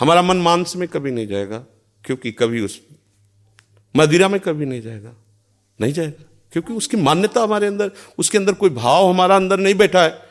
हमारा 0.00 0.22
मन 0.22 0.36
मांस 0.36 0.76
में 0.76 0.88
कभी 0.88 1.10
नहीं 1.10 1.26
जाएगा, 1.26 1.64
क्योंकि 2.04 2.32
कभी 2.32 2.60
उस, 2.60 2.80
मदिरा 3.96 4.28
में 4.28 4.40
कभी 4.40 4.66
नहीं 4.66 4.82
जाएगा। 4.82 5.12
नहीं 5.80 5.92
जाएगा। 5.92 6.31
क्योंकि 6.52 6.72
उसकी 6.72 6.96
मान्यता 6.96 7.40
हमारे 7.40 7.66
अंदर, 7.66 7.90
उसके 8.18 8.38
अंदर 8.38 8.52
कोई 8.52 8.70
भाव 8.70 9.08
हमारा 9.08 9.36
अंदर 9.36 9.56
नहीं 9.56 9.74
बैठा 9.74 10.02
है। 10.02 10.22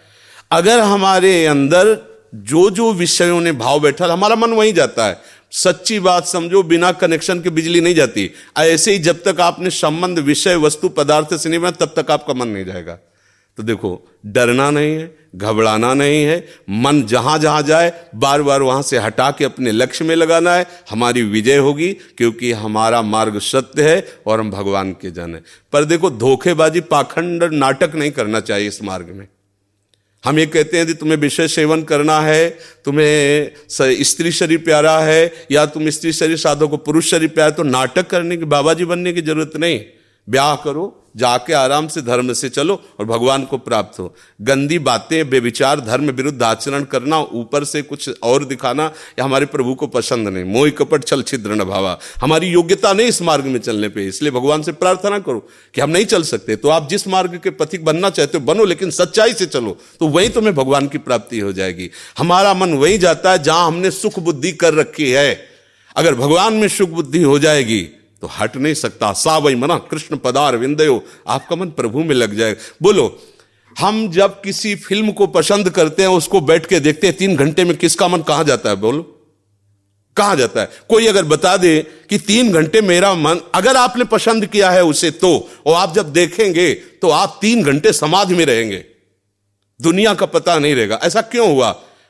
अगर 0.51 0.79
हमारे 0.79 1.45
अंदर 1.45 2.11
जो 2.35 2.69
जो 2.69 2.93
विषयों 2.93 3.41
ने 3.41 3.51
भाव 3.51 3.79
बैठा, 3.79 4.13
हमारा 4.13 4.35
मन 4.35 4.51
वहीं 4.51 4.73
जाता 4.73 5.05
है। 5.05 5.21
सच्ची 5.51 5.99
बात 5.99 6.25
समझो, 6.25 6.63
बिना 6.63 6.91
कनेक्शन 6.91 7.41
के 7.41 7.49
बिजली 7.49 7.81
नहीं 7.81 7.95
जाती। 7.95 8.31
ऐसे 8.57 8.91
ही 8.91 8.97
जब 8.97 9.23
तक 9.23 9.41
आपने 9.41 9.69
संबंध, 9.69 10.19
विषय, 10.19 10.55
वस्तु, 10.55 10.89
पदार्थ 10.89 11.37
से 11.37 11.49
नहीं 11.49 11.59
बना 11.59 11.71
तब 11.71 11.93
तक 11.99 12.11
आपका 12.11 12.33
मन 12.33 12.47
नहीं 12.47 12.65
जाएगा। 12.65 12.99
तो 13.57 13.63
देखो, 13.63 14.07
डरना 14.25 14.69
नहीं 14.71 14.95
है, 14.95 15.15
घबराना 15.35 15.93
नहीं 15.93 16.23
है, 16.23 16.37
मन 16.69 17.01
जहाँ 17.03 17.37
जहाँ 17.39 17.61
जाए 17.61 17.91
बार 18.15 18.41
बार 18.41 18.61
वहाँ 18.61 18.81
से 18.81 18.97
हटा 18.97 19.29
के 19.31 19.45
अपने 19.45 19.71
लक्ष्य 19.71 20.05
में 20.05 20.15
लगाना 20.15 20.53
है, 20.55 20.65
हमारी 20.89 21.21
विजय 21.23 21.57
होगी, 21.57 21.91
क्योंकि 22.17 22.51
हमारा 22.51 23.01
मार्ग 23.01 23.39
सत्य 23.39 23.89
है 23.89 24.05
और 24.27 24.39
हम 24.39 24.51
भगवान 24.51 24.91
के 24.93 25.11
जन 25.11 25.35
है। 25.35 25.43
पर 25.73 25.85
देखो, 25.85 26.09
धोखेबाजी, 26.11 26.79
पाखंड 26.81 27.43
नाटक 27.43 27.95
नहीं 27.95 28.11
करना 28.11 28.39
चाहिए 28.39 28.67
इस 28.67 28.83
मार्ग 28.83 29.09
में। 29.09 29.27
हम 30.23 30.39
ये 30.39 30.45
कहते 30.45 30.77
हैं 30.77 30.85
कि 30.87 30.93
तुम्हें 30.93 31.17
विषय 31.17 31.47
सेवन 31.47 31.83
करना 31.83 32.19
है, 32.21 32.49
तुम्हें 32.85 33.51
स्त्री 33.69 34.31
शरीर 34.31 34.57
प्यारा 34.57 34.97
है, 34.99 35.31
या 35.51 35.65
तुम 35.65 35.89
स्त्री 35.89 36.11
शरीर 36.13 36.37
साधो 36.37 36.67
को 36.67 36.77
पुरुष 36.77 37.09
शरीर 37.11 37.29
प्यारा 37.29 37.51
तो 37.51 37.63
नाटक 37.63 38.07
करने 38.07 38.37
की 38.37 38.45
बाबा 38.45 38.73
जी 38.73 38.85
बनने 38.85 39.13
की 39.13 39.21
ज़रूरत 39.21 39.57
नहीं। 39.57 39.79
ब्याह 40.27 40.55
करो 40.55 41.00
जाके 41.15 41.53
आराम 41.53 41.87
से 41.87 42.01
धर्म 42.01 42.31
से 42.33 42.49
चलो 42.49 42.73
और 42.99 43.05
भगवान 43.05 43.43
को 43.43 43.57
प्राप्त 43.57 43.99
हो। 43.99 44.13
गंदी 44.41 44.79
बातें 44.79 45.29
बेविचार 45.29 45.79
धर्म 45.79 46.09
विरुद्ध 46.11 46.41
आचरण 46.43 46.83
करना, 46.83 47.19
ऊपर 47.19 47.63
से 47.63 47.81
कुछ 47.81 48.09
और 48.23 48.45
दिखाना 48.45 48.91
या 49.19 49.25
हमारे 49.25 49.45
प्रभु 49.45 49.73
को 49.75 49.87
पसंद 49.87 50.27
नहीं। 50.27 50.43
मोह 50.43 50.69
कपट 50.69 51.05
छल 51.05 51.23
छिद्र 51.23 51.55
न 51.55 51.63
भावा। 51.63 51.97
हमारी 52.21 52.47
योग्यता 52.47 52.93
नहीं 52.93 53.07
इस 53.07 53.21
मार्ग 53.21 53.45
में 53.45 53.59
चलने 53.59 53.89
पे, 53.89 54.07
इसलिए 54.07 54.31
भगवान 54.31 54.61
से 54.61 54.71
प्रार्थना 54.73 55.19
करो 55.19 55.47
कि 55.73 55.81
हम 55.81 55.89
नहीं 55.89 56.05
चल 56.05 56.23
सकते। 56.23 56.55
तो 56.55 56.69
आप 56.69 56.89
जिस 56.89 57.07
मार्ग 57.07 57.39
के 57.43 57.49
पथिक 57.51 57.85
बनना 57.85 58.09
चाहते 58.09 58.37
हो, 58.37 58.43
बनो, 58.45 58.65
लेकिन 58.65 58.91
सच्चाई 58.91 59.33
से 59.33 59.45
चलो 59.45 59.77
तो 59.99 60.07
वही 60.07 60.29
तुम्हें 60.29 60.55
भगवान 60.55 60.87
की 60.87 60.97
प्राप्ति 60.99 61.39
हो 61.39 61.53
जाएगी। 61.53 61.89
हमारा 62.17 62.53
मन 62.53 62.73
वही 62.73 62.97
जाता 62.97 63.31
है 63.31 63.43
जहाँ 63.43 63.67
हमने 63.67 63.91
सुख 63.91 64.19
बुद्धि 64.19 64.51
कर 64.53 64.73
रखी 64.73 65.11
है। 65.11 65.39
अगर 65.95 66.15
भगवान 66.15 66.53
में 66.53 66.67
सुख 66.67 66.89
बुद्धि 66.89 67.21
हो 67.23 67.37
जाएगी 67.39 67.81
तो 68.21 68.27
हट 68.27 68.57
नहीं 68.57 68.73
सकता। 68.73 69.11
सा 69.13 69.37
वही 69.37 69.55
मना, 69.55 69.77
कृष्ण 69.77 70.17
पदार 70.17 70.57
विंदयो, 70.57 71.03
आपका 71.27 71.55
मन 71.55 71.67
प्रभु 71.67 71.99
में 71.99 72.15
लग 72.15 72.35
जाए। 72.35 72.55
बोलो, 72.81 73.19
हम 73.79 74.11
जब 74.11 74.41
किसी 74.41 74.75
फ़िल्म 74.75 75.11
को 75.11 75.27
पसंद 75.27 75.69
करते 75.69 76.01
हैं, 76.01 76.09
उसको 76.09 76.41
बैठ 76.41 76.65
के 76.65 76.79
देखते 76.79 77.07
हैं, 77.07 77.15
तीन 77.17 77.35
घंटे 77.35 77.63
में 77.63 77.77
किसका 77.77 78.07
मन 78.07 78.21
कहाँ 78.21 78.43
जाता 78.43 78.69
है? 78.69 78.75
बोलो, 78.75 79.17
कहा 80.17 80.35
जाता 80.35 80.61
है? 80.61 80.69
कोई 80.89 81.07
अगर 81.07 81.23
बता 81.23 81.57
दे 81.57 81.87
कि 82.09 82.17
तीन 82.17 82.51
घंटे 82.51 82.81
मेरा 82.81 83.13
मन, 83.13 83.39
अगर 83.55 83.75
आपने 83.75 84.03
पसंद 84.03 84.45
किया 84.45 84.69
है 84.71 84.83
उसे 84.83 85.11
तो 85.11 85.49
और 85.65 85.73
आप 85.73 85.93
जब 85.95 86.11
देखेंगे 86.13 86.73
तो 86.73 87.09
आप 87.09 87.37
तीन 87.41 87.63
घंटे 87.63 87.93
समाधि 87.93 88.35
में 88.35 88.45
रहेंगे। 88.45 88.85
दुनिया 89.81 90.13
का 90.13 90.25
पता 90.25 90.57
नहीं 90.59 90.75
रहेगा। 90.75 90.99
ऐसा 91.03 91.21
क्यों 91.21 91.47
हुआ? 91.49 91.69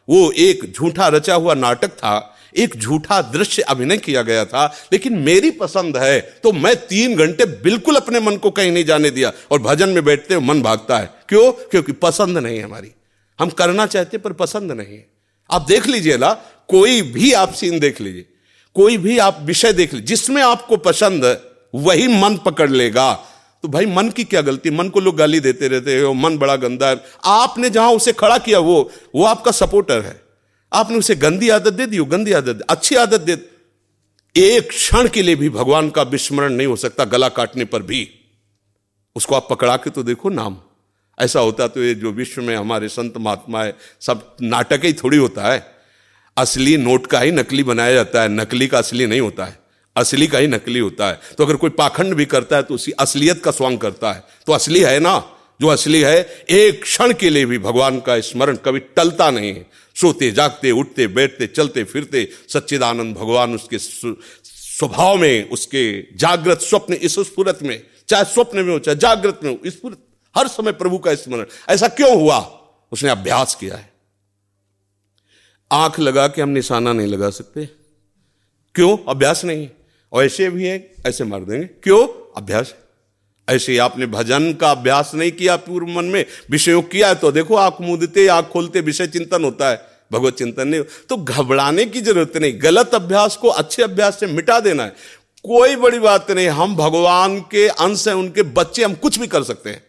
वो 0.10 0.32
एक 0.32 0.72
झूठा 0.76 1.08
रचा 1.08 1.36
हुआ 1.36 1.54
नाटक 1.54 1.90
था 1.90 2.31
एक 2.56 2.76
झूठा 2.76 3.22
दृश्य 3.32 3.62
अभिनय 3.64 3.98
किया 3.98 4.22
गया 4.22 4.46
था, 4.46 4.66
लेकिन 4.94 5.18
मेरी 5.20 5.52
पसंद 5.52 5.98
है 5.98 6.20
तो 6.44 6.52
मैं 6.54 6.76
तीन 6.78 7.16
घंटे 7.16 7.46
बिल्कुल 7.64 7.96
अपने 7.96 8.20
मन 8.20 8.38
को 8.38 8.52
कहीं 8.52 8.72
नहीं 8.72 8.86
जाने 8.86 9.10
दिया, 9.12 9.32
और 9.52 9.62
भजन 9.62 9.90
में 9.90 10.04
बैठते 10.06 10.40
मन 10.40 10.62
भागता 10.62 10.98
है। 10.98 11.10
क्यों? 11.30 11.52
क्योंकि 11.52 11.92
पसंद 11.92 12.38
नहीं 12.38 12.58
है 12.58 12.64
हमारी। 12.64 12.92
हम 13.40 13.50
करना 13.52 13.86
चाहते 13.86 14.18
पर 14.18 14.34
पसंद 14.36 14.72
नहीं 14.72 14.88
है। 14.88 15.06
आप 15.50 15.66
देख 15.68 15.88
लीजिए 15.88 16.18
ना 16.18 16.32
कोई 16.70 17.02
भी 17.04 17.32
आप 17.34 17.54
सीन 17.54 17.80
देख 17.80 18.02
लीजिए, 18.02 18.26
कोई 18.76 18.98
भी 18.98 19.18
आप 19.20 19.40
विषय 19.42 19.74
देख 19.74 19.94
लीजिए, 19.94 20.08
जिसमें 20.08 20.42
आपको 20.44 20.78
पसंद 20.80 21.26
है, 21.26 21.40
वही 21.74 22.08
मन 22.22 22.38
पकड़ 22.46 22.70
लेगा। 22.70 23.14
तो 23.64 23.68
भाई, 23.68 23.86
मन 23.86 24.10
की 24.10 24.24
क्या 24.24 24.42
गलती? 24.42 24.70
मन 24.70 24.88
को 24.90 25.00
लोग 25.00 25.16
गाली 25.18 25.40
देते 25.40 25.68
रहते 25.68 26.00
हो 26.00 26.14
मन 26.14 26.38
बड़ा 26.38 26.56
गंदा 26.56 26.88
है। 26.88 27.04
आपने 27.26 27.70
जहाँ 27.70 27.92
उसे 27.92 28.14
खड़ा 28.14 28.38
किया, 28.38 28.60
वो 28.60 28.92
वो 29.16 29.26
आपका 29.26 29.52
सपोर्टर 29.52 30.02
है। 30.02 30.20
आपने 30.74 30.98
उसे 30.98 31.16
गंदी 31.16 31.50
आदत 31.50 31.74
दे 31.74 31.86
दी 31.86 31.98
गंदी 31.98 32.32
आदत 32.32 32.62
अच्छी 32.70 32.96
आदत 32.96 33.22
दे। 33.22 33.50
एक 34.36 34.70
क्षण 34.70 35.08
के 35.08 35.22
लिए 35.22 35.36
भी 35.36 35.50
भगवान 35.50 35.90
का 35.90 36.02
विस्मरण 36.02 36.54
नहीं 36.54 36.68
हो 36.68 36.76
सकता, 36.76 37.06
गला 37.06 37.30
काटने 37.30 37.66
पर 37.66 37.82
भी। 37.82 38.10
उसको 39.16 39.36
आप 39.36 39.48
पकड़ा 39.50 39.78
के 39.78 39.90
तो 39.90 40.04
देखो 40.04 40.30
नाम। 40.30 40.58
ऐसा 41.20 41.40
होता 41.40 41.68
तो 41.68 41.84
ये 41.84 41.96
जो 41.96 42.12
विश्व 42.12 42.42
में 42.42 42.56
हमारे 42.56 42.88
संत 42.88 43.18
महात्मा 43.18 43.64
है, 43.64 43.78
सब 44.02 44.38
नाटक 44.42 44.82
ही 44.84 44.94
थोड़ी 44.94 45.18
होता 45.18 45.52
है। 45.54 45.76
असली 46.38 46.78
नोट 46.78 47.08
का 47.08 47.20
ही 47.20 47.32
नकली 47.32 47.64
बनाया 47.64 47.94
जाता 47.94 48.22
है, 48.22 48.30
नकली 48.30 48.68
का 48.68 48.78
असली 48.78 49.06
नहीं 49.06 49.22
होता 49.22 49.46
है। 49.46 49.60
असली 49.96 50.28
का 50.28 50.38
ही 50.38 50.48
नकली 50.48 50.80
होता 50.80 51.08
है। 51.08 51.20
तो 51.38 51.46
अगर 51.46 51.56
कोई 51.56 51.70
पाखंड 51.70 52.14
भी 52.14 52.26
करता 52.26 52.56
है 52.56 52.64
तो 52.64 52.74
उसी 52.74 52.92
असलियत 52.92 53.44
का 53.44 53.52
स्वांग 53.52 53.78
करता 53.78 54.14
है। 54.14 54.24
तो 54.48 54.54
असली 54.54 54.80
है 54.80 55.00
ना? 55.00 55.38
जो 55.62 55.68
असली 55.68 56.02
है, 56.02 56.46
एक 56.50 56.82
क्षण 56.82 57.14
के 57.14 57.30
लिए 57.30 57.46
भी 57.46 57.58
भगवान 57.58 58.00
का 58.00 58.20
स्मरण 58.20 58.56
कभी 58.56 58.80
टलता 58.80 59.32
नहीं 59.32 59.54
है। 59.54 59.70
सोते, 60.02 60.32
जागते, 60.32 60.72
उठते, 60.72 61.08
बैठते, 61.08 61.48
चलते, 61.48 61.84
फिरते, 61.84 62.30
सच्चिदानंद 62.50 63.16
भगवान 63.16 63.56
उसके 63.56 63.78
स्वभाव 63.80 65.18
में, 65.18 65.50
उसके 65.50 66.16
जागृत 66.18 66.60
स्वप्न 66.62 66.94
इस 66.94 67.16
स्फूरत 67.16 67.60
में, 67.64 67.84
चाहे 68.08 68.24
स्वप्न 68.24 68.60
में 68.60 68.74
हो, 68.74 68.80
चाहे 68.80 68.98
जागृत 68.98 69.40
में 69.44 69.52
हो 69.52 69.70
स्फुरत 69.70 69.98
हर 70.38 70.48
समय 70.48 70.72
प्रभु 70.72 70.98
का 70.98 71.16
स्मरण। 71.16 71.46
ऐसा 71.70 71.88
क्यों 71.88 72.16
हुआ? 72.16 72.38
उसने 72.92 73.10
अभ्यास 73.10 73.56
किया 73.56 73.76
है। 73.76 73.94
आँख 75.72 76.00
लगा 76.00 76.28
के 76.28 76.42
हम 76.42 76.50
निशाना 76.50 76.94
नहीं 76.94 77.08
लगा 77.08 77.30
सकते। 77.30 77.66
क्यों? 78.76 78.98
अभ्यास 79.08 79.46
नहीं। 79.46 79.70
और 80.14 80.26
ऐसे 80.26 80.50
भी 80.50 80.66
है, 80.66 80.96
ऐसे 81.06 81.24
मार 81.24 81.44
देंगे। 81.44 81.68
क्यों? 81.68 82.34
अभ्यास। 82.42 82.76
ऐसे 83.50 83.78
आपने 83.78 84.06
भजन 84.06 84.54
का 84.54 84.72
अभ्यास 84.72 85.12
नहीं 85.16 85.32
किया 85.32 85.56
पूर्व 85.56 85.88
मन 85.88 86.06
में 86.06 86.26
विषयों 86.50 86.82
किया 86.82 87.08
है 87.08 87.16
तो 87.16 87.32
देखो, 87.32 87.56
आँख 87.56 87.78
मुदते, 87.82 88.28
आँख 88.28 88.46
खोलते, 88.46 88.82
विषय 88.82 89.08
चिंतन 89.08 89.44
होता 89.44 89.70
है। 89.70 89.91
भगवत 90.12 90.36
चिंतन 90.36 90.68
नहीं। 90.68 90.82
तो 91.10 91.18
घबराने 91.18 91.86
की 91.86 92.02
ज़रूरत 92.02 92.38
नहीं। 92.38 92.54
गलत 92.62 92.96
अभ्यास 92.96 93.36
को 93.36 93.50
अच्छे 93.50 93.84
अभ्यास 93.84 94.20
से 94.20 94.28
मिटा 94.28 94.60
देना 94.60 94.84
है। 94.84 94.96
कोई 95.46 95.76
बड़ी 95.76 96.00
बात 96.00 96.32
नहीं। 96.32 96.48
हम 96.50 96.76
भगवान 96.76 97.40
के 97.42 97.68
अंश 97.68 98.08
हैं, 98.08 98.16
उनके 98.16 98.44
बच्चे, 98.44 98.84
हम 98.84 98.94
कुछ 98.94 99.20
भी 99.20 99.28
कर 99.28 99.44
सकते 99.44 99.70
हैं। 99.70 99.84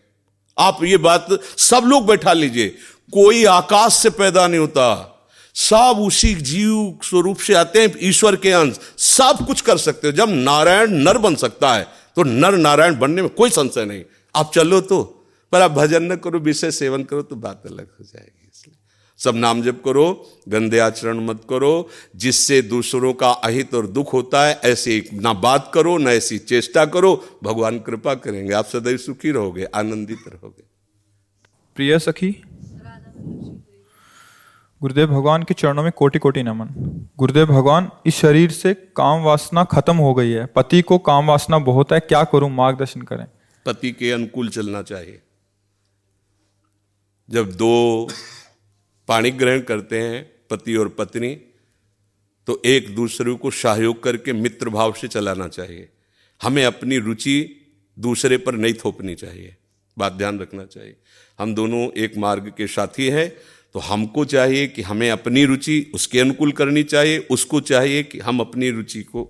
आप 0.59 0.85
ये 0.85 0.97
बात 0.99 1.27
सब 1.59 1.85
लोग 1.87 2.07
बैठा 2.07 2.33
लीजिए। 2.33 2.69
कोई 3.13 3.45
आकाश 3.45 3.95
से 3.95 4.11
पैदा 4.13 4.47
नहीं 4.49 4.61
होता। 4.61 5.09
सब 5.57 5.99
उसी 6.01 6.35
जीव 6.35 6.99
स्वरूप 7.03 7.39
से 7.39 7.55
आते 7.55 7.81
हैं, 7.81 7.95
ईश्वर 8.03 8.37
के 8.37 8.51
अंश। 8.51 8.79
सब 8.99 9.45
कुछ 9.47 9.61
कर 9.61 9.79
सकते 9.79 10.07
हो। 10.09 10.13
जब 10.13 10.31
नारायण 10.31 10.93
नर 10.99 11.19
बन 11.19 11.35
सकता 11.35 11.75
है 11.75 11.87
तो 12.17 12.23
नर 12.23 12.57
नारायण 12.59 12.99
बनने 12.99 13.23
में 13.23 13.31
कोई 13.31 13.51
संशय 13.51 13.85
नहीं। 13.85 14.03
आप 14.35 14.51
चलो 14.55 14.81
तो 14.81 15.03
पर 15.53 15.61
आप 15.61 15.71
भजन 15.71 16.03
न 16.03 16.17
करो, 16.17 16.39
विषय 16.39 16.71
सेवन 16.71 17.03
करो 17.03 17.23
तो 17.23 17.37
बात 17.37 17.63
अलग 17.67 17.87
हो 17.91 18.05
जाएगी। 18.05 18.42
सब 19.25 19.37
नाम 19.37 19.63
जप 19.63 19.83
करो 19.85 20.05
गंदे 20.49 20.79
आचरण 20.79 21.21
मत 21.21 21.41
करो 21.51 21.89
जिससे 22.17 22.61
दूसरों 22.63 23.13
का 23.15 23.31
अहित 23.45 23.75
और 23.75 23.87
दुख 23.87 24.13
होता 24.13 24.47
है 24.47 24.61
ऐसी 24.65 25.03
ना 25.13 25.33
बात 25.33 25.71
करो 25.75 25.97
ना 25.99 26.11
ऐसी 26.11 26.39
चेष्टा 26.39 26.85
करो 26.87 27.15
भगवान 27.45 27.79
कृपा 27.79 28.15
करेंगे 28.15 28.53
आप 28.53 28.65
सदैव 28.65 28.97
सुखी 28.97 29.31
रहोगे 29.31 29.65
आनंदित 29.65 30.25
रहोगे। 30.29 30.63
प्रिय 31.77 31.99
सखी 31.99 32.31
गुरुदेव 34.81 35.07
भगवान 35.07 35.43
के 35.43 35.55
चरणों 35.55 35.83
में 35.83 35.91
कोटि 35.93 36.19
कोटि 36.19 36.43
नमन। 36.43 36.69
गुरुदेव 37.19 37.47
भगवान 37.47 37.91
इस 38.07 38.15
शरीर 38.15 38.51
से 38.51 38.75
काम 38.75 39.23
वासना 39.23 39.65
खत्म 39.65 39.97
हो 39.97 40.15
गई 40.15 40.31
है। 40.31 40.47
पति 40.47 40.81
को 40.83 40.99
काम 40.99 41.27
वासना 41.27 41.59
बहुत 41.59 41.93
है 41.93 42.01
क्या 42.01 42.23
करूँ 42.25 42.51
मार्गदर्शन 42.51 43.03
करें? 43.03 43.27
पति 43.67 43.93
के 43.93 44.11
अनुकूल 44.11 44.49
चलना 44.49 44.83
चाहिए। 44.83 45.21
जब 47.29 47.53
दो 47.53 48.09
पाणी 49.13 49.31
ग्रहण 49.31 49.61
करते 49.61 49.99
हैं 50.01 50.21
पति 50.51 50.75
और 50.75 50.89
पत्नी 50.89 51.35
तो 52.49 52.61
एक 52.67 52.95
दूसरे 52.95 53.33
को 53.35 53.51
सहयोग 53.51 54.03
करके 54.03 54.33
मित्र 54.33 54.71
भाव 54.71 54.93
से 54.93 55.09
चलाना 55.09 55.49
चाहिए। 55.49 55.89
हमें 56.41 56.65
अपनी 56.65 56.99
रुचि 56.99 57.35
दूसरे 57.97 58.37
पर 58.37 58.55
नहीं 58.55 58.75
थोपनी 58.75 59.15
चाहिए। 59.15 59.57
बात 59.97 60.13
ध्यान 60.13 60.39
रखना 60.41 60.65
चाहिए। 60.65 60.97
हम 61.39 61.55
दोनों 61.55 61.83
एक 61.97 62.17
मार्ग 62.17 62.49
के 62.57 62.67
साथी 62.67 63.09
हैं 63.09 63.29
तो 63.75 63.81
हमको 63.81 64.25
चाहिए 64.25 64.67
कि 64.67 64.83
हमें 64.83 65.11
अपनी 65.11 65.45
रुचि 65.45 65.91
उसके 65.95 66.21
अनुकूल 66.21 66.53
करनी 66.53 66.83
चाहिए, 66.83 67.19
उसको 67.31 67.61
चाहिए 67.63 68.03
कि 68.03 68.19
हम 68.19 68.41
अपनी 68.41 68.71
रुचि 68.71 69.03
को 69.03 69.29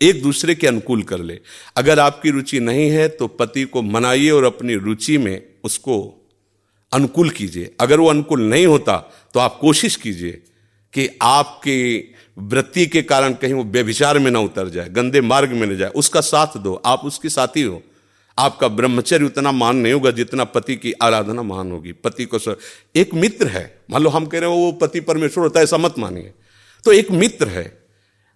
एक 0.00 0.22
दूसरे 0.22 0.54
के 0.54 0.66
अनुकूल 0.66 1.02
कर 1.02 1.20
ले। 1.20 1.40
अगर 1.76 1.98
आपकी 1.98 2.30
रुचि 2.30 2.60
नहीं 2.60 2.90
है 2.90 3.08
तो 3.08 3.28
पति 3.28 3.64
को 3.64 3.82
मनाइए 3.82 4.30
और 4.30 4.44
अपनी 4.44 4.74
रुचि 4.74 5.18
में 5.18 5.42
उसको 5.64 5.96
अनुकूल 6.92 7.30
कीजिए। 7.30 7.74
अगर 7.80 8.00
वो 8.00 8.08
अनुकूल 8.08 8.42
नहीं 8.42 8.66
होता 8.66 8.96
तो 9.34 9.40
आप 9.40 9.58
कोशिश 9.60 9.96
कीजिए 9.96 10.42
कि 10.94 11.08
आपके 11.22 12.04
वृत्ति 12.38 12.86
के 12.86 13.02
कारण 13.02 13.32
कहीं 13.32 13.54
वो 13.54 13.64
व्यभिचार 13.64 14.18
में 14.18 14.30
ना 14.30 14.40
उतर 14.40 14.68
जाए, 14.68 14.88
गंदे 14.88 15.20
मार्ग 15.20 15.50
में 15.50 15.66
न 15.66 15.76
जाए। 15.76 15.90
उसका 15.90 16.20
साथ 16.20 16.56
दो, 16.58 16.74
आप 16.86 17.04
उसके 17.04 17.28
साथी 17.28 17.62
हो। 17.62 17.82
आपका 18.38 18.68
ब्रह्मचर्य 18.68 19.24
उतना 19.24 19.52
मान 19.52 19.76
नहीं 19.76 19.92
होगा 19.92 20.10
जितना 20.10 20.44
पति 20.44 20.76
की 20.76 20.92
आराधना 20.92 21.42
मान 21.42 21.70
होगी। 21.72 21.92
पति 21.94 22.24
को 22.24 22.38
सर 22.38 22.56
एक 22.96 23.14
मित्र 23.14 23.46
है। 23.46 23.64
मान 23.90 24.02
लो 24.02 24.10
हम 24.10 24.26
कह 24.26 24.38
रहे 24.38 24.50
हो, 24.50 24.56
वो 24.56 24.72
पति 24.72 25.00
परमेश्वर 25.00 25.44
होता 25.44 25.60
है, 25.60 25.64
ऐसा 25.64 25.76
मत 25.76 25.98
मानिए। 25.98 26.32
तो 26.84 26.92
एक 26.92 27.10
मित्र 27.10 27.48
है। 27.48 27.64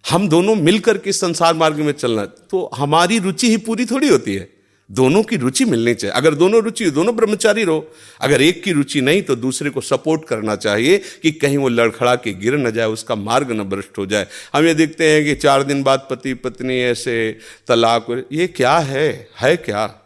हम 0.05 0.27
दोनों 0.29 0.55
मिलकर 0.55 0.97
के 0.97 1.11
संसार 1.13 1.53
मार्ग 1.53 1.75
में 1.77 1.91
चलना 1.91 2.25
तो 2.25 2.69
हमारी 2.75 3.19
रुचि 3.19 3.49
ही 3.49 3.57
पूरी 3.57 3.85
थोड़ी 3.85 4.07
होती 4.07 4.35
है। 4.35 4.49
दोनों 4.91 5.23
की 5.23 5.35
रुचि 5.35 5.65
मिलनी 5.65 5.93
चाहिए। 5.93 6.13
अगर 6.13 6.35
दोनों 6.35 6.61
रुचि, 6.63 6.89
दोनों 6.89 7.15
ब्रह्मचारी 7.15 7.63
रहो, 7.63 7.91
अगर 8.21 8.41
एक 8.41 8.63
की 8.63 8.71
रुचि 8.71 9.01
नहीं 9.01 9.21
तो 9.21 9.35
दूसरे 9.35 9.69
को 9.69 9.81
सपोर्ट 9.81 10.25
करना 10.25 10.55
चाहिए 10.55 10.97
कि 10.97 11.31
कहीं 11.31 11.57
वो 11.57 11.69
लड़खड़ा 11.69 12.15
के 12.15 12.33
गिर 12.33 12.57
न 12.57 12.71
जाए, 12.71 12.87
उसका 12.87 13.15
मार्ग 13.15 13.51
न 13.51 13.63
भ्रष्ट 13.63 13.97
हो 13.97 14.05
जाए। 14.05 14.27
हम 14.53 14.65
ये 14.65 14.73
देखते 14.73 15.09
हैं 15.09 15.23
कि 15.25 15.35
चार 15.35 15.63
दिन 15.63 15.83
बाद 15.83 16.07
पति, 16.09 16.33
पत्नी 16.33 16.79
ऐसे 16.81 17.37
तलाक 17.67 18.27
ये 18.31 18.47
क्या 18.47 18.77
है? 18.77 19.27
है 19.41 19.55
क्या? 19.57 19.97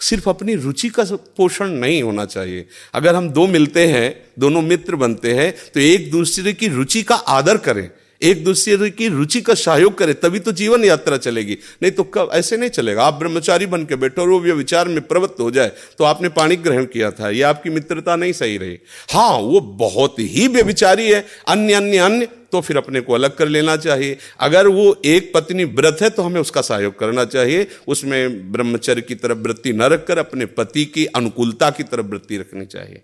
सिर्फ़ 0.00 0.28
अपनी 0.28 0.54
रुचि 0.54 0.88
का 0.88 1.04
पोषण 1.36 1.68
नहीं 1.68 2.02
होना 2.02 2.24
चाहिए। 2.24 2.66
अगर 2.94 3.14
हम 3.14 3.28
दो 3.30 3.46
मिलते 3.46 3.86
हैं, 3.86 4.24
दोनों 4.38 4.62
मित्र 4.62 4.96
बनते 4.96 5.34
हैं 5.34 5.54
तो 5.74 5.80
एक 5.80 6.10
दूसरे 6.10 6.52
की 6.52 6.68
रुचि 6.68 7.02
का 7.02 7.14
आदर 7.14 7.56
करें। 7.56 7.90
एक 8.22 8.44
दूसरे 8.44 8.90
की 8.90 9.08
रुचि 9.08 9.40
का 9.40 9.54
सहयोग 9.56 9.96
करे, 9.98 10.14
तभी 10.14 10.40
तो 10.40 10.52
जीवन 10.52 10.84
यात्रा 10.84 11.16
चलेगी। 11.18 11.56
नहीं 11.82 11.92
तो 11.92 12.04
कब, 12.04 12.30
ऐसे 12.32 12.56
नहीं 12.56 12.70
चलेगा। 12.70 13.04
आप 13.04 13.14
ब्रह्मचारी 13.14 13.66
बन 13.66 13.84
के 13.84 13.96
बैठो 13.96 14.22
और 14.22 14.28
वो 14.28 14.38
विचार 14.38 14.88
में 14.88 15.00
प्रवृत्त 15.02 15.40
हो 15.40 15.50
जाए 15.50 15.72
तो 15.98 16.04
आपने 16.04 16.28
पानी 16.30 16.56
ग्रहण 16.58 16.84
किया 16.84 17.10
था। 17.10 17.30
ये 17.30 17.42
आपकी 17.44 17.70
मित्रता 17.70 18.16
नहीं 18.16 18.32
सही 18.32 18.56
रही। 18.56 18.78
हाँ 19.12 19.32
वो 19.32 19.60
बहुत 19.60 20.18
ही 20.18 20.46
व्यविचारी 20.48 21.10
है। 21.10 21.24
अन्य 21.48 21.72
अन्य 21.72 21.98
अन्य 21.98 22.28
तो 22.52 22.60
फिर 22.60 22.76
अपने 22.76 23.00
को 23.00 23.12
अलग 23.12 23.36
कर 23.36 23.48
लेना 23.48 23.76
चाहिए। 23.76 24.16
अगर 24.40 24.66
वो 24.66 24.96
एक 25.04 25.30
पत्नी 25.34 25.64
व्रत 25.64 25.98
है 26.02 26.10
तो 26.10 26.22
हमें 26.22 26.40
उसका 26.40 26.60
सहयोग 26.60 26.98
करना 26.98 27.24
चाहिए। 27.24 27.66
उसमें 27.88 28.52
ब्रह्मचर्य 28.52 29.02
की 29.02 29.14
तरफ़ 29.14 29.38
वृत्ति 29.38 29.72
न 29.72 29.82
रखकर, 29.84 30.18
अपने 30.18 30.46
पति 30.46 30.84
की 30.84 31.06
अनुकूलता 31.06 31.70
की 31.70 31.82
तरफ़ 31.82 32.06
वृत्ति 32.06 32.36
रखनी 32.36 32.66
चाहिए। 32.66 33.02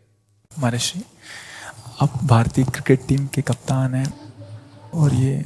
महर्षि, 0.52 1.00
आप 2.00 2.20
भारतीय 2.24 2.64
क्रिकेट 2.64 3.00
टीम 3.08 3.26
के 3.26 3.42
कप्तान 3.42 3.94
हैं। 3.94 4.27
और 4.94 5.14
ये 5.14 5.44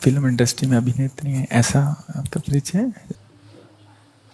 फ़िल्म 0.00 0.28
इंडस्ट्री 0.28 0.68
में 0.68 0.76
अभिनेत्री 0.76 1.32
हैं 1.32 1.46
ऐसा 1.52 1.80
आपका 2.16 2.40
परिचय 2.40 2.78
है? 2.78 2.90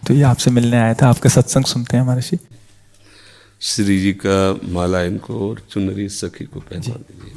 तो 0.07 0.15
ये 0.15 0.23
आपसे 0.23 0.51
मिलने 0.51 0.77
आया 0.77 0.95
था 0.95 1.09
आपका 1.09 1.31
सत्संग 1.31 1.65
सुनते 1.65 1.97
हैं 1.97 2.05
हमारे 2.05 2.23
श्री 2.23 2.39
श्री 3.61 4.01
जी 4.01 4.13
का 4.27 4.61
माला 4.65 5.03
इनको 5.03 5.51
और 5.51 5.67
चुनरी 5.71 6.09
सखी 6.09 6.45
को 6.45 6.61
पहना 6.61 6.95
दीजिए। 6.95 7.33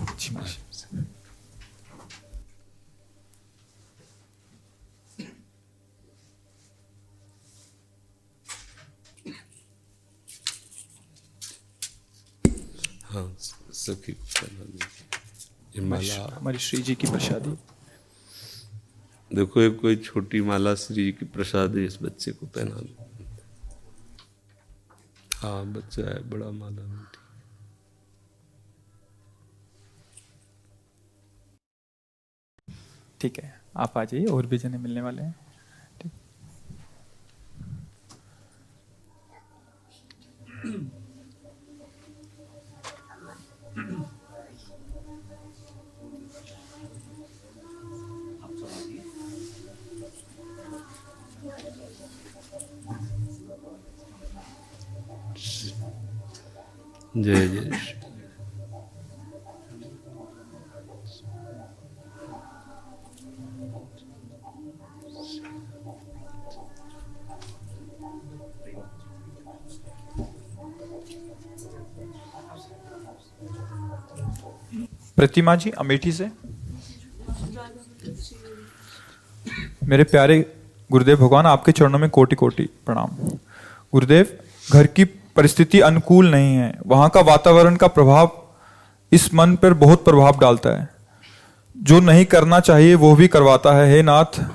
हाँ 13.04 13.36
सखी 13.74 14.14
माला 15.82 16.26
हमारी 16.36 16.60
श्री 16.66 16.82
जी 16.88 16.96
की 16.96 17.08
प्रसादी। 17.12 17.56
देखो 19.32 19.62
एक 19.62 19.80
कोई 19.82 19.96
छोटी 20.06 20.42
माला 20.50 20.74
श्री 20.84 21.04
जी 21.06 21.12
की 21.20 21.26
प्रसाद 21.36 21.78
इस 21.78 21.98
बच्चे 22.02 22.32
को 22.32 22.46
पहना 22.58 22.76
दो 22.82 23.06
हाँ 25.42 25.66
बच्चा 25.74 26.10
है 26.10 26.20
बड़ा 26.30 26.50
माला 26.60 26.84
ठीक 33.22 33.38
है 33.44 33.54
आप 33.86 33.98
आ 33.98 34.04
जाइए 34.12 34.26
और 34.38 34.46
भी 34.48 34.58
जने 34.66 34.78
मिलने 34.78 35.02
वाले 35.02 35.22
हैं 35.24 35.36
ठीक 36.02 36.12
जय 57.17 57.47
जय 57.47 57.71
प्रतिमा 75.17 75.56
जी, 75.56 75.69
अमेठी 75.69 76.12
से। 76.12 76.30
मेरे 79.84 80.04
प्यारे 80.04 80.39
गुरुदेव, 80.91 81.17
भगवान 81.17 81.45
आपके 81.45 81.71
चरणों 81.71 81.99
में 81.99 82.10
कोटि 82.10 82.36
कोटि 82.36 82.63
प्रणाम। 82.86 83.10
गुरुदेव, 83.93 84.39
घर 84.73 84.88
की 84.88 85.06
परिस्थिति 85.36 85.80
अनुकूल 85.80 86.32
नहीं 86.32 86.56
है। 86.56 86.80
वहाँ 86.88 87.10
का 87.10 87.22
वातावरण 87.22 87.76
का 87.76 87.88
प्रभाव 87.88 88.48
इस 89.12 89.34
मन 89.34 89.56
पर 89.56 89.74
बहुत 89.74 90.06
प्रभाव 90.06 90.39
डालता 90.39 90.82
है। 90.82 90.89
जो 91.78 92.00
नहीं 92.00 92.26
करना 92.26 92.60
चाहिए, 92.60 92.96
वो 92.96 93.15
भी 93.15 93.28
करवाता 93.28 93.74
है। 93.74 93.91
हे 93.91 94.02
नाथ, 94.02 94.46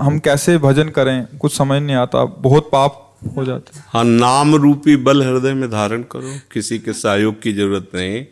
हम 0.00 0.18
कैसे 0.18 0.58
भजन 0.58 0.88
करें? 0.88 1.38
कुछ 1.38 1.56
समझ 1.56 1.82
नहीं 1.82 1.96
आता। 1.96 2.24
बहुत 2.24 2.68
पाप 2.72 3.16
हो 3.36 3.44
जाते 3.44 3.80
हाँ। 3.88 4.04
नाम 4.04 4.54
रूपी 4.54 4.96
बल 4.96 5.22
हृदय 5.22 5.54
में 5.54 5.70
धारण 5.70 6.02
करो। 6.02 6.38
किसी 6.52 6.78
के 6.78 6.92
सहयोग 6.92 7.42
की 7.42 7.52
ज़रूरत 7.52 7.88
नहीं। 7.94 8.26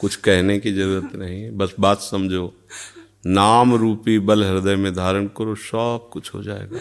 कुछ 0.00 0.16
कहने 0.16 0.58
की 0.58 0.72
ज़रूरत 0.72 1.16
नहीं। 1.16 1.50
बस 1.50 1.74
बात 1.80 1.98
समझो। 1.98 2.54
नाम 3.26 3.74
रूपी 3.74 4.18
बल 4.18 4.44
हृदय 4.44 4.76
में 4.76 4.92
धारण 4.92 5.26
करो। 5.26 5.54
सब 5.54 6.08
कुछ 6.12 6.34
हो 6.34 6.42
जाएगा। 6.42 6.78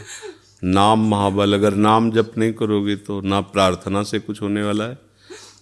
नाम 0.64 1.08
महाबल 1.10 1.54
अगर 1.54 1.74
नाम 1.86 2.12
जप 2.12 2.32
नहीं 2.38 2.54
करोगे 2.54 2.96
तो 3.08 3.20
ना 3.24 3.40
प्रार्थना 3.50 4.04
से 4.04 4.20
कुछ 4.20 4.42
होने 4.42 4.64
वाला 4.64 4.86
है 4.86 4.98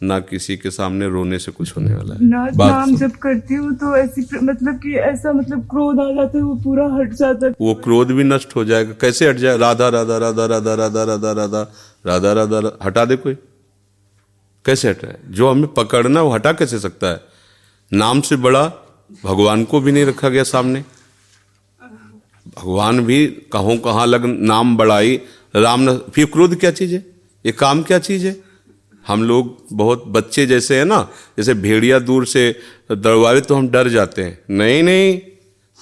ना 0.04 0.20
किसी 0.22 0.56
के 0.58 0.72
सामने 0.72 1.08
रोने 1.08 1.40
से 1.40 1.52
कुछ 1.52 1.76
होने 1.78 1.94
वाला 1.96 2.14
है 2.14 2.26
ना 2.26 2.46
नाम 2.58 2.96
जब 2.98 3.12
करती 3.22 3.56
हूँ 3.56 3.74
तो 3.76 3.96
ऐसी 3.98 4.22
मतलब 4.36 4.80
कि 4.80 4.96
ऐसा 5.12 5.32
मतलब 5.34 5.62
क्रोध 5.70 6.00
आ 6.00 6.10
जाता 6.12 6.38
है 6.38 6.44
वो 6.44 6.56
पूरा 6.64 6.86
हट 6.96 7.14
जाता 7.14 7.46
है 7.46 7.54
वो 7.62 7.74
क्रोध 7.84 8.12
भी 8.12 8.24
नष्ट 8.24 8.56
हो 8.56 8.66
जाएगा 8.66 8.94
कैसे 9.02 9.30
हट 9.30 9.38
जाए 9.38 9.58
राधा 9.58 9.90
राधा 9.90 10.18
राधा 10.18 10.46
राधा 10.46 10.74
राधा 10.76 11.04
राधा 11.04 11.34
राधा 11.34 11.66
राधा 12.06 12.34
राधा 12.34 12.78
हटा 12.84 13.06
दे 13.06 13.16
कोई 13.18 13.36
कैसे 14.66 14.90
हटाए 14.90 15.18
जो 15.30 15.50
हमें 15.52 15.68
पकड़ना 15.74 16.22
वो 16.22 16.34
हटा 16.34 16.52
कैसे 16.54 16.80
सकता 16.80 17.08
है 17.08 17.22
नाम 17.92 18.22
से 18.22 18.36
बड़ा 18.46 18.66
भगवान 19.24 19.64
को 19.66 19.80
भी 19.82 19.92
नहीं 19.92 20.06
रखा 20.06 20.30
गया 20.30 20.44
सामने 20.44 20.84
भगवान 22.58 23.00
भी 23.00 23.26
कहो 23.52 23.78
कहाँ 23.78 24.06
लग 24.08 24.26
नाम 24.42 24.76
बढ़ाई। 24.78 25.20
राम 25.56 25.82
न 25.82 25.98
फिर 26.16 26.26
क्रोध 26.26 26.60
क्या 26.60 26.72
चीज़ 26.72 26.94
है? 26.94 27.06
ये 27.46 27.52
काम 27.52 27.84
क्या 27.84 28.00
चीज़ 28.00 28.26
है? 28.28 28.36
हम 29.08 29.24
लोग 29.24 29.58
बहुत 29.74 30.04
बच्चे 30.08 30.46
जैसे 30.46 30.78
है 30.78 30.86
ना, 30.86 31.08
जैसे 31.38 31.54
भेड़िया 31.54 32.00
दूर 32.00 32.26
से 32.26 32.56
दौड़ावे 32.92 33.42
तो 33.42 33.56
हम 33.56 33.68
डर 33.68 33.90
जाते 33.90 34.22
हैं। 34.22 34.40
नहीं 34.50 34.84
नहीं, 34.84 35.20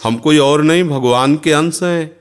हम 0.03 0.15
कोई 0.15 0.37
और 0.37 0.63
नहीं, 0.63 0.83
भगवान 0.83 1.35
के 1.37 1.51
अंश 1.51 1.83
हैं। 1.83 2.11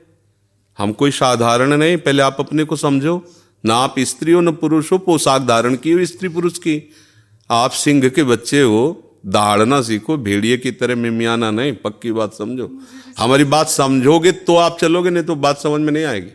हम 0.77 0.91
कोई 0.91 1.11
साधारण 1.11 1.77
नहीं, 1.77 1.97
पहले 1.97 2.23
आप 2.23 2.35
अपने 2.39 2.63
को 2.63 2.75
समझो। 2.75 3.23
ना 3.65 3.75
आप 3.75 3.95
स्त्री 3.99 4.31
हो 4.31 4.41
न 4.41 4.51
पुरुष 4.51 4.91
हो 4.91 4.97
पोशाक 4.97 5.41
धारण 5.41 5.75
की 5.75 5.91
हो 5.91 6.05
स्त्री 6.05 6.29
पुरुष 6.29 6.57
की। 6.57 6.91
आप 7.49 7.71
सिंह 7.71 8.09
के 8.09 8.23
बच्चे 8.23 8.61
हो 8.61 8.83
दहाड़ना 9.23 9.81
सीखो, 9.81 10.17
भेड़िए 10.17 10.57
की 10.57 10.71
तरह 10.71 10.95
मिमियाना 10.95 11.51
नहीं, 11.51 11.73
पक्की 11.73 12.11
बात 12.11 12.33
समझो। 12.33 12.69
हमारी 13.19 13.43
बात 13.43 13.69
समझोगे 13.69 14.31
तो 14.31 14.55
आप 14.55 14.77
चलोगे, 14.79 15.09
नहीं 15.09 15.23
तो 15.23 15.35
बात 15.35 15.59
समझ 15.59 15.81
में 15.81 15.91
नहीं 15.93 16.03
आएगी। 16.03 16.29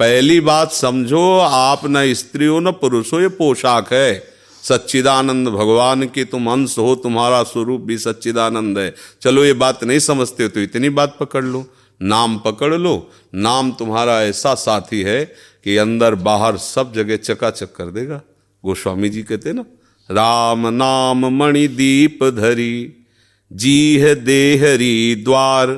पहली 0.00 0.40
बात 0.40 0.72
समझो, 0.72 1.38
आप 1.38 1.80
न 1.86 2.14
स्त्री 2.14 2.46
हो, 2.46 2.60
न 2.60 2.70
पुरुष 2.70 3.12
हो, 3.12 3.20
ये 3.20 3.28
पोशाक 3.28 3.92
है। 3.92 4.32
सच्चिदानंद 4.62 5.48
भगवान 5.48 6.06
के 6.06 6.24
तुम 6.24 6.50
अंश 6.50 6.78
हो, 6.78 6.94
तुम्हारा 6.94 7.42
स्वरूप 7.42 7.80
भी 7.80 7.98
सच्चिदानंद 7.98 8.78
है। 8.78 8.94
चलो, 9.20 9.44
ये 9.44 9.52
बात 9.52 9.84
नहीं 9.84 9.98
समझते 9.98 10.42
हो 10.42 10.48
तो 10.48 10.60
इतनी 10.60 10.88
बात 10.88 11.16
पकड़ 11.20 11.44
लो, 11.44 11.64
नाम 12.00 12.38
पकड़ 12.38 12.74
लो। 12.74 13.10
नाम 13.34 13.72
तुम्हारा 13.72 14.22
ऐसा 14.22 14.54
साथी 14.54 15.02
है 15.02 15.24
कि 15.64 15.76
अंदर 15.76 16.14
बाहर 16.14 16.56
सब 16.56 16.92
जगह 16.94 17.16
चकाचक 17.16 17.74
कर 17.74 17.90
देगा। 17.90 18.20
गोस्वामी 18.64 19.08
जी 19.08 19.22
कहते 19.22 19.52
ना 19.52 19.64
राम 20.10 20.68
नाम 20.68 21.26
मणि 21.26 21.68
दीप 21.68 22.24
धरी, 22.24 23.06
जीह 23.52 24.14
देहरी 24.14 25.14
द्वार, 25.14 25.70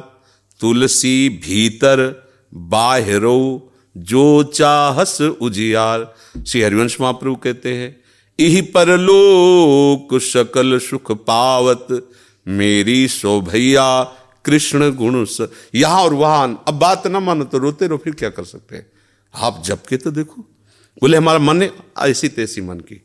तुलसी 0.61 1.29
भीतर 1.29 2.29
बाहरो, 2.55 3.73
जो 3.97 4.43
चाहस 4.43 5.21
उजियार। 5.21 6.15
श्री 6.47 6.63
हरिवंश 6.63 7.01
महाप्रभु 7.01 7.37
कहते 7.37 7.75
हैं, 7.75 8.01
इही 8.39 8.63
परलोक 8.63 10.21
सकल 10.21 10.79
सुख 10.79 11.13
पावत, 11.13 12.11
मेरी 12.49 13.09
शोभैया 13.09 14.05
कृष्ण 14.45 14.91
गुण 14.91 15.27
यहाँ 15.75 16.03
और 16.03 16.15
वहाँ, 16.15 16.65
अब 16.69 16.75
बात 16.75 17.07
ना 17.07 17.21
मानो 17.21 17.45
तो 17.45 17.59
रोते 17.59 17.87
रो 17.87 17.97
फिर 17.97 18.15
क्या 18.15 18.29
कर 18.29 18.45
सकते 18.45 18.77
हैं? 18.77 18.87
आप 19.35 19.63
जब 19.67 19.83
के 19.83 19.97
तो 19.97 20.11
देखो। 20.11 20.43
बोले, 21.01 21.17
हमारा 21.17 21.39
मन 21.39 21.69
ऐसी 21.99 22.29
तैसी 22.29 22.61
मन 22.61 22.75
की। 22.75 23.03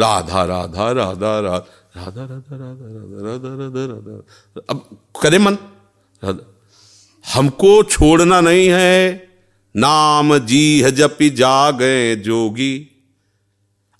राधा 0.00 0.44
राधा 0.44 0.90
राधा 0.92 1.38
राधा 1.40 1.64
राधा 1.94 2.24
राधा 2.24 2.56
राधा 2.56 2.88
राधा 2.92 3.24
राधा 3.24 3.54
राधा 3.54 3.84
राधा 3.86 4.62
अब 4.70 4.84
करे 5.22 5.38
मन 5.38 5.58
हमको 7.24 7.72
छोड़ना 7.84 8.40
नहीं 8.40 8.68
है 8.68 9.30
नाम 9.74 10.38
जी 10.46 10.64
है 10.82 10.90
जा 11.34 11.70
गए 11.70 12.14
जोगी 12.26 12.72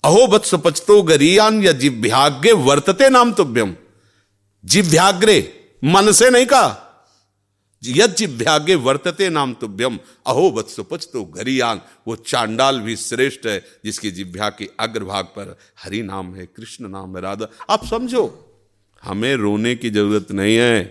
अहो 0.03 0.25
बत्स 0.27 0.55
पचतो 0.55 1.01
गरियान 1.03 1.61
या 1.63 1.71
जिभ्याग्रे 1.81 2.53
वर्तते 2.67 3.09
नाम 3.09 3.31
तुभ्यम 3.33 3.75
जिभ्याग्रे 4.63 5.37
मन 5.83 6.11
से 6.11 6.29
नहीं 6.29 6.45
कहा 6.45 6.69
यद 7.83 8.75
वर्तते 8.75 9.29
नाम 9.29 9.53
तुभ्यम। 9.53 9.99
अहो 10.27 10.51
वत्स 10.51 10.79
पचतो 10.79 11.23
गरियान। 11.23 11.81
वो 12.07 12.15
चांडाल 12.15 12.79
भी 12.79 12.95
श्रेष्ठ 12.95 13.45
है, 13.45 13.65
जिसकी 13.85 14.11
जिभ्या 14.11 14.49
के 14.49 14.69
अग्रभाग 14.79 15.25
पर 15.25 15.57
हरि 15.83 16.01
नाम 16.01 16.35
है, 16.35 16.45
कृष्ण 16.45 16.87
नाम 16.87 17.15
है, 17.15 17.21
राधा। 17.21 17.47
आप 17.69 17.85
समझो, 17.85 18.47
हमें 19.03 19.35
रोने 19.35 19.75
की 19.75 19.89
ज़रूरत 19.89 20.31
नहीं 20.31 20.55
है। 20.55 20.83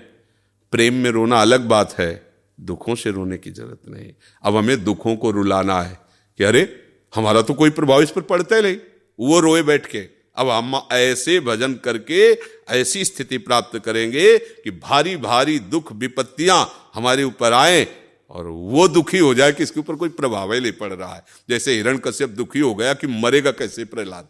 प्रेम 0.73 0.95
में 0.95 1.11
रोना 1.11 1.43
अलग 1.43 1.61
बात 1.61 1.95
है, 1.99 2.33
दुखों 2.61 2.95
से 2.95 3.11
रोने 3.11 3.39
की 3.39 3.51
ज़रूरत 3.51 3.81
नहीं। 3.89 4.13
अब 4.43 4.57
हमें 4.57 4.85
दुखों 4.85 5.17
को 5.17 5.31
रुलाना 5.31 5.83
है, 5.83 5.99
कि 6.39 6.45
अरे, 6.45 6.83
हमारा 7.15 7.43
तो 7.43 7.55
कोई 7.55 7.71
प्रभाव 7.71 8.03
इस 8.03 8.11
पर 8.11 8.21
पड़ता 8.21 8.57
ही 8.57 8.63
नहीं। 8.63 8.77
वो 9.21 9.41
रोए 9.41 9.63
बैठ 9.63 9.87
के। 9.87 10.20
अब 10.37 10.49
हम 10.49 10.89
ऐसे 10.93 11.41
भजन 11.41 11.75
करके 11.75 12.39
ऐसी 12.69 13.05
स्थिति 13.05 13.39
प्राप्त 13.39 13.79
करेंगे 13.79 14.39
कि 14.39 14.71
भारी 14.71 15.17
भारी 15.17 15.59
दुख 15.59 15.93
विपत्तियाँ 15.93 16.91
हमारे 16.95 17.23
ऊपर 17.23 17.53
आए 17.53 17.87
और 18.31 18.47
वो 18.47 18.89
दुखी 18.89 19.19
हो 19.19 19.35
जाए 19.35 19.53
कि 19.53 19.63
इसके 19.63 19.81
ऊपर 19.81 19.97
कोई 19.97 20.09
प्रभाव 20.09 20.53
ही 20.53 20.61
नहीं 20.61 20.73
पड़ 20.73 20.93
रहा 20.93 21.15
है। 21.15 21.25
जैसे 21.49 21.75
हिरण 21.75 21.99
कश्यप 21.99 22.31
दुखी 22.31 22.59
हो 22.59 22.75
गया 22.75 22.95
कि 22.95 23.07
मरेगा 23.07 23.51
कैसे 23.51 23.85
प्रहलाद? 23.85 24.29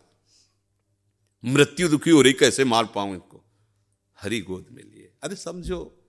मृत्यु 1.44 1.88
दुखी 1.88 2.10
हो 2.10 2.22
रही, 2.22 2.32
कैसे 2.32 2.64
मार 2.64 2.84
पाऊँ 2.84 3.14
इसको? 3.14 3.44
हरी 4.20 4.40
गोद 4.40 4.66
में 4.72 4.82
लिए। 4.82 5.12
अरे 5.22 5.36
समझो 5.36 5.99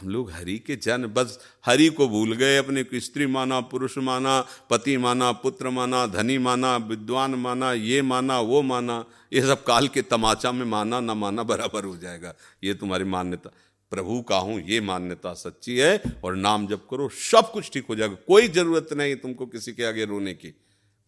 हम 0.00 0.08
लोग 0.08 0.30
हरि 0.30 0.58
के 0.58 0.76
जन, 0.76 1.06
बस 1.06 1.38
हरि 1.66 1.88
को 1.88 2.08
भूल 2.08 2.32
गए 2.32 2.56
अपने, 2.56 2.82
को 2.82 3.00
स्त्री 3.00 3.26
माना, 3.26 3.60
पुरुष 3.60 3.98
माना, 3.98 4.46
पति 4.70 4.96
माना, 4.96 5.32
पुत्र 5.32 5.70
माना, 5.70 6.06
धनी 6.06 6.38
माना, 6.38 6.76
विद्वान 6.76 7.34
माना, 7.34 7.72
ये 7.72 8.02
माना, 8.02 8.40
वो 8.40 8.62
माना, 8.62 9.04
ये 9.32 9.40
सब 9.42 9.64
काल 9.64 9.88
के 9.88 10.02
तमाचा 10.02 10.52
में 10.52 10.64
माना, 10.66 11.00
ना 11.00 11.14
माना, 11.14 11.42
बराबर 11.42 11.84
हो 11.84 11.96
जाएगा। 11.96 12.34
ये 12.64 12.74
तुम्हारी 12.74 13.04
मान्यता। 13.04 13.50
प्रभु 13.90 14.22
का 14.22 14.36
हूँ, 14.36 14.60
ये 14.60 14.80
मान्यता 14.80 15.34
सच्ची 15.34 15.76
है, 15.76 16.02
और 16.24 16.36
नाम 16.36 16.66
जब 16.66 16.80
करो, 16.88 17.08
सब 17.08 17.52
कुछ 17.52 17.70
ठीक 17.72 17.86
हो 17.88 17.96
जाएगा। 17.96 18.14
कोई 18.14 18.48
ज़रूरत 18.48 18.88
नहीं 18.92 19.16
तुमको 19.16 19.46
किसी 19.46 19.72
के 19.72 19.84
आगे 19.84 20.04
रोने 20.04 20.34
की। 20.34 20.54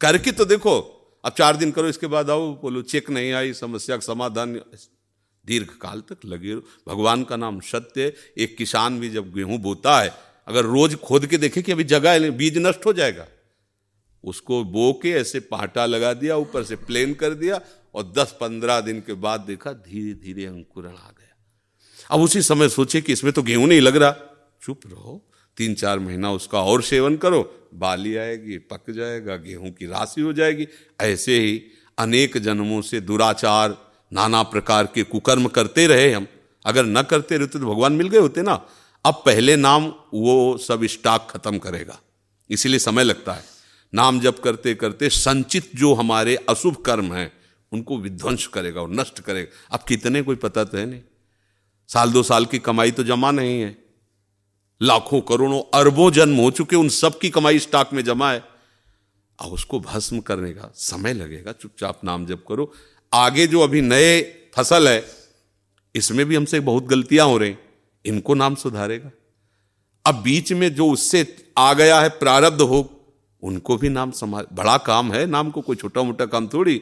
करके 0.00 0.32
तो 0.32 0.44
देखो, 0.44 0.80
अब 1.24 1.32
चार 1.32 1.56
दिन 1.56 1.70
करो, 1.70 1.88
इसके 1.88 2.06
बाद 2.06 2.30
आओ, 2.30 2.54
बोलो, 2.54 2.82
चेक 2.82 3.10
नहीं 3.10 3.32
आई, 3.32 3.52
समस्या 3.52 3.96
का 3.96 4.00
समाधान 4.00 4.60
दीर्घ 5.46 5.68
काल 5.80 6.00
तक 6.00 6.24
लगे 6.24 6.52
रहो। 6.52 6.62
भगवान 6.88 7.24
का 7.24 7.36
नाम 7.36 7.60
सत्य 7.60 8.12
एक 8.38 8.56
किसान 8.56 9.00
भी 9.00 9.10
जब 9.10 9.32
गेहूँ 9.34 9.58
बोता 9.58 10.00
है, 10.00 10.12
अगर 10.48 10.64
रोज 10.64 10.94
खोद 10.94 11.26
के 11.26 11.38
देखे 11.38 11.62
कि 11.62 11.72
अभी 11.72 11.84
जगह 11.84 12.30
बीज 12.30 12.58
नष्ट 12.58 12.86
हो 12.86 12.92
जाएगा। 12.92 13.26
उसको 14.24 14.62
बो 14.64 14.92
के 14.92 15.10
ऐसे 15.10 15.40
पाटा 15.40 15.86
लगा 15.86 16.12
दिया, 16.12 16.36
ऊपर 16.36 16.64
से 16.64 16.76
प्लेन 16.76 17.14
कर 17.14 17.34
दिया 17.34 17.60
और 17.94 18.12
दस 18.18 18.36
पंद्रह 18.40 18.80
दिन 18.80 19.00
के 19.00 19.14
बाद 19.14 19.40
देखा 19.40 19.72
धीरे 19.72 20.14
धीरे 20.14 20.46
अंकुरण 20.46 20.88
आ 20.88 21.10
गया। 21.10 21.34
अब 22.10 22.20
उसी 22.20 22.42
समय 22.42 22.68
सोचे 22.68 23.00
कि 23.00 23.12
इसमें 23.12 23.32
तो 23.32 23.42
गेहूँ 23.42 23.66
नहीं 23.68 23.80
लग 23.80 23.96
रहा। 23.96 24.10
चुप 24.62 24.80
रहो। 24.86 25.22
तीन 25.56 25.74
चार 25.74 25.98
महीना 25.98 26.32
उसका 26.32 26.60
और 26.60 26.82
सेवन 26.82 27.16
करो। 27.16 27.70
बाली 27.74 28.16
आएगी, 28.16 28.58
पक 28.58 28.90
जाएगा, 28.90 29.36
गेहूँ 29.36 29.70
की 29.70 29.86
राशि 29.86 30.20
हो 30.20 30.32
जाएगी। 30.32 30.66
ऐसे 31.00 31.38
ही 31.40 31.62
अनेक 31.98 32.36
जन्मों 32.38 32.80
से 32.82 33.00
दुराचार 33.00 33.85
नाना 34.12 34.42
प्रकार 34.42 34.86
के 34.86 35.02
कुकर्म 35.02 35.48
करते 35.48 35.86
रहे 35.86 36.12
हम। 36.12 36.26
अगर 36.66 36.84
न 36.84 37.02
करते 37.02 37.36
रहते 37.36 37.58
तो 37.58 37.66
भगवान 37.66 37.92
मिल 37.92 38.08
गए 38.08 38.18
होते 38.18 38.42
ना। 38.42 38.66
अब 39.04 39.22
पहले 39.26 39.56
नाम, 39.56 39.94
वो 40.14 40.58
सब 40.58 40.84
स्टॉक 40.84 41.28
खत्म 41.30 41.58
करेगा। 41.58 42.00
इसीलिए 42.50 42.78
समय 42.78 43.04
लगता 43.04 43.32
है। 43.32 43.44
नाम 43.94 44.20
जब 44.20 44.40
करते 44.40 44.74
करते 44.74 45.08
संचित 45.08 45.70
जो 45.74 45.94
हमारे 45.94 46.36
अशुभ 46.36 46.76
कर्म 46.76 47.14
हैं, 47.14 47.32
उनको 47.72 47.98
विध्वंस 47.98 48.46
करेगा 48.46 48.80
और 48.80 48.90
नष्ट 48.90 49.20
करेगा। 49.20 49.76
अब 49.76 49.84
कितने 49.88 50.22
कोई 50.22 50.36
पता 50.36 50.64
तो 50.64 50.78
है 50.78 50.86
नहीं। 50.86 51.02
साल 51.88 52.12
दो 52.12 52.22
साल 52.22 52.46
की 52.46 52.58
कमाई 52.58 52.90
तो 52.90 53.04
जमा 53.04 53.30
नहीं 53.30 53.60
है। 53.60 53.84
लाखों 54.82 55.20
करोड़ों 55.20 55.62
अरबों 55.74 56.10
जन्म 56.10 56.36
हो 56.36 56.50
चुके, 56.50 56.76
उन 56.76 56.88
सब 56.88 57.18
की 57.18 57.30
कमाई 57.30 57.58
स्टॉक 57.58 57.92
में 57.92 58.04
जमा 58.04 58.32
है। 58.32 58.44
अब 59.40 59.52
उसको 59.52 59.80
भस्म 59.80 60.20
करने 60.20 60.52
का 60.52 60.72
समय 60.74 61.12
लगेगा। 61.12 61.52
चुपचाप 61.52 62.00
नाम 62.04 62.26
जब 62.26 62.42
करो। 62.48 62.72
आगे 63.12 63.46
जो 63.46 63.60
अभी 63.60 63.80
नए 63.80 64.20
फ़सल 64.54 64.88
है, 64.88 65.04
इसमें 65.94 66.26
भी 66.26 66.36
हमसे 66.36 66.60
बहुत 66.60 66.84
गलतियाँ 66.84 67.26
हो 67.26 67.38
रही 67.38 67.54
इनको 68.04 68.34
नाम 68.34 68.54
सुधारेगा। 68.54 69.10
अब 70.04 70.14
बीच 70.14 70.52
में 70.52 70.74
जो 70.74 70.90
उससे 70.90 71.26
आ 71.58 71.72
गया 71.72 72.00
है, 72.00 72.08
प्रारब्ध 72.08 72.60
हो 72.60 72.90
उनको 73.42 73.76
भी 73.76 73.88
नाम 73.88 74.10
समा, 74.10 74.42
बड़ा 74.52 74.76
काम 74.78 75.12
है, 75.12 75.26
नाम 75.26 75.50
को 75.50 75.60
कोई 75.60 75.76
छोटा 75.76 76.02
मोटा 76.02 76.26
काम 76.26 76.46
थोड़ी। 76.48 76.80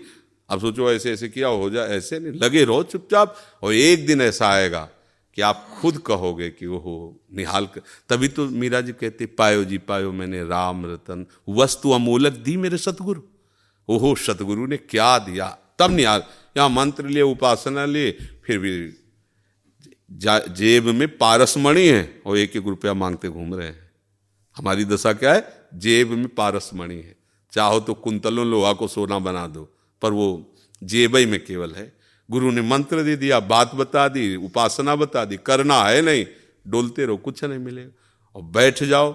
अब 0.48 0.60
सोचो 0.60 0.90
ऐसे 0.92 1.12
ऐसे 1.12 1.28
किया 1.28 1.48
हो 1.48 1.70
जाए, 1.70 1.88
ऐसे 1.88 2.18
नहीं, 2.18 2.32
लगे 2.32 2.64
रहो 2.64 2.82
चुपचाप, 2.82 3.36
और 3.62 3.74
एक 3.74 4.06
दिन 4.06 4.20
ऐसा 4.20 4.48
आएगा 4.48 4.88
कि 5.34 5.42
आप 5.42 5.66
खुद 5.80 5.98
कहोगे 5.98 6.48
कि 6.50 6.66
वो 6.66 6.78
हो 6.78 7.20
निहाल 7.34 7.66
कर 7.66 7.80
तभी 8.08 8.28
तो 8.28 8.46
मीरा 8.46 8.80
जी 8.80 8.92
कहते, 8.92 9.26
पायो 9.26 9.64
जी, 9.64 9.78
पायो 9.78 10.12
मैंने 10.12 10.44
राम 10.44 10.84
रतन, 10.86 11.26
वस्तु 11.48 11.90
अमूलक 11.90 12.32
दी 12.32 12.56
मेरे 12.56 12.78
सतगुरु। 12.78 13.20
ओहो, 13.88 14.14
सतगुरु 14.14 14.66
ने 14.66 14.76
क्या 14.76 15.18
दिया? 15.18 15.56
तब 15.78 15.90
नहीं 15.90 16.06
आ 16.06 16.16
यहाँ 16.56 16.68
मंत्र 16.68 17.06
लिए, 17.06 17.22
उपासना 17.22 17.84
लिए, 17.84 18.10
फिर 18.44 18.58
भी 18.58 18.72
जेब 20.54 20.84
में 20.86 21.06
पारसमणि 21.18 21.86
है 21.88 22.22
और 22.26 22.38
एक 22.38 22.56
एक 22.56 22.66
रुपया 22.66 22.94
मांगते 22.94 23.28
घूम 23.28 23.54
रहे 23.54 23.66
हैं। 23.66 23.90
हमारी 24.56 24.84
दशा 24.84 25.12
क्या 25.12 25.32
है? 25.34 25.68
जेब 25.74 26.10
में 26.10 26.28
पारसमणि 26.28 26.94
है। 26.94 27.16
चाहो 27.52 27.80
तो 27.80 27.94
कुंतलों 27.94 28.46
लोहा 28.46 28.72
को 28.72 28.88
सोना 28.88 29.18
बना 29.18 29.46
दो, 29.46 29.64
पर 30.02 30.12
वो 30.12 30.54
जेब 30.82 31.16
ही 31.16 31.26
में 31.26 31.44
केवल 31.44 31.72
है। 31.72 31.92
गुरु 32.28 32.50
ने 32.50 32.62
मंत्र 32.62 33.02
दे 33.02 33.16
दिया, 33.16 33.40
बात 33.40 33.74
बता 33.74 34.06
दी, 34.08 34.36
उपासना 34.36 34.96
बता 34.96 35.24
दी, 35.24 35.36
करना 35.36 35.82
है 35.84 36.02
नहीं, 36.02 36.24
डोलते 36.66 37.06
रहो, 37.06 37.16
कुछ 37.16 37.44
नहीं 37.44 37.58
मिलेगा। 37.58 37.90
और 38.36 38.42
बैठ 38.42 38.82
जाओ 38.84 39.12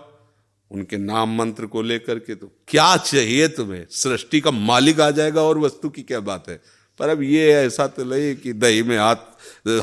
उनके 0.71 0.97
नाम 0.97 1.38
मंत्र 1.38 1.65
को 1.65 1.82
लेकर 1.82 2.19
के 2.19 2.36
तो 2.36 2.51
क्या 2.67 2.95
चाहिए 2.97 3.47
तुम्हें? 3.47 3.86
सृष्टि 3.89 4.39
का 4.39 4.51
मालिक 4.51 4.99
आ 4.99 5.10
जाएगा 5.12 5.41
और 5.41 5.58
वस्तु 5.58 5.89
की 5.89 6.01
क्या 6.03 6.19
बात 6.19 6.49
है? 6.49 6.62
पर 6.99 7.10
अब 7.10 7.21
ये 7.21 7.51
ऐसा 7.55 7.88
तो 7.88 8.03
नहीं 8.03 8.36
कि 8.36 8.53
दही 8.53 8.84
में 8.84 8.97
हाथ 8.97 9.15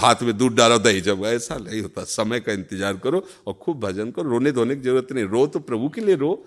हाथ 0.00 0.22
में 0.22 0.36
दूध 0.38 0.54
डालो, 0.54 0.78
दही 0.78 1.00
जब, 1.00 1.24
ऐसा 1.24 1.56
नहीं 1.56 1.80
होता। 1.82 2.04
समय 2.04 2.40
का 2.40 2.52
इंतज़ार 2.52 2.96
करो 2.96 3.24
और 3.46 3.54
खूब 3.54 3.80
भजन 3.80 4.10
करो। 4.10 4.30
रोने 4.30 4.52
धोने 4.52 4.76
की 4.76 4.82
ज़रूरत 4.82 5.12
नहीं। 5.12 5.24
रो 5.24 5.46
तो 5.46 5.58
प्रभु 5.58 5.88
के 5.88 6.00
लिए 6.00 6.14
रो। 6.14 6.46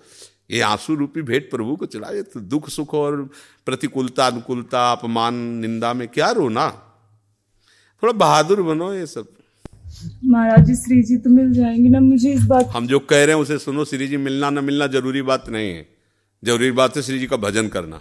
ये 0.50 0.60
आँसू 0.60 0.94
रूपी 0.94 1.22
भेंट 1.22 1.50
प्रभु 1.50 1.76
को 1.76 1.86
चढ़ाए 1.86 2.22
तो 2.22 2.40
दुख, 2.40 2.68
सुख 2.68 2.94
और 2.94 3.28
प्रतिकूलता, 3.66 4.26
अनुकूलता, 4.26 4.92
अपमान, 4.92 5.34
निंदा 5.34 5.92
में 5.94 6.06
क्या 6.08 6.30
रोना? 6.30 6.70
थोड़ा 8.02 8.12
बहादुर 8.12 8.62
बनो 8.62 8.92
ये 8.94 9.06
सब। 9.06 9.28
महाराज 10.24 10.70
श्री 10.76 11.02
जी 11.02 11.16
तो 11.16 11.30
मिल 11.30 11.52
जाएँगे 11.52 11.88
ना, 11.88 12.00
मुझे 12.00 12.32
इस 12.32 12.44
बात 12.44 12.66
हम 12.66 12.86
जो 12.86 12.98
कह 13.00 13.24
रहे 13.24 13.34
हैं, 13.34 13.42
उसे 13.42 13.58
सुनो, 13.58 13.84
श्री 13.84 14.06
जी, 14.08 14.16
मिलना 14.18 14.50
ना 14.50 14.60
मिलना 14.60 14.86
ज़रूरी 14.88 15.22
बात 15.22 15.48
नहीं 15.48 15.70
है। 15.70 15.86
ज़रूरी 16.42 16.70
बात 16.72 16.96
है 16.96 17.02
श्री 17.02 17.18
जी 17.18 17.26
का 17.26 17.36
भजन 17.38 17.68
करना। 17.68 18.00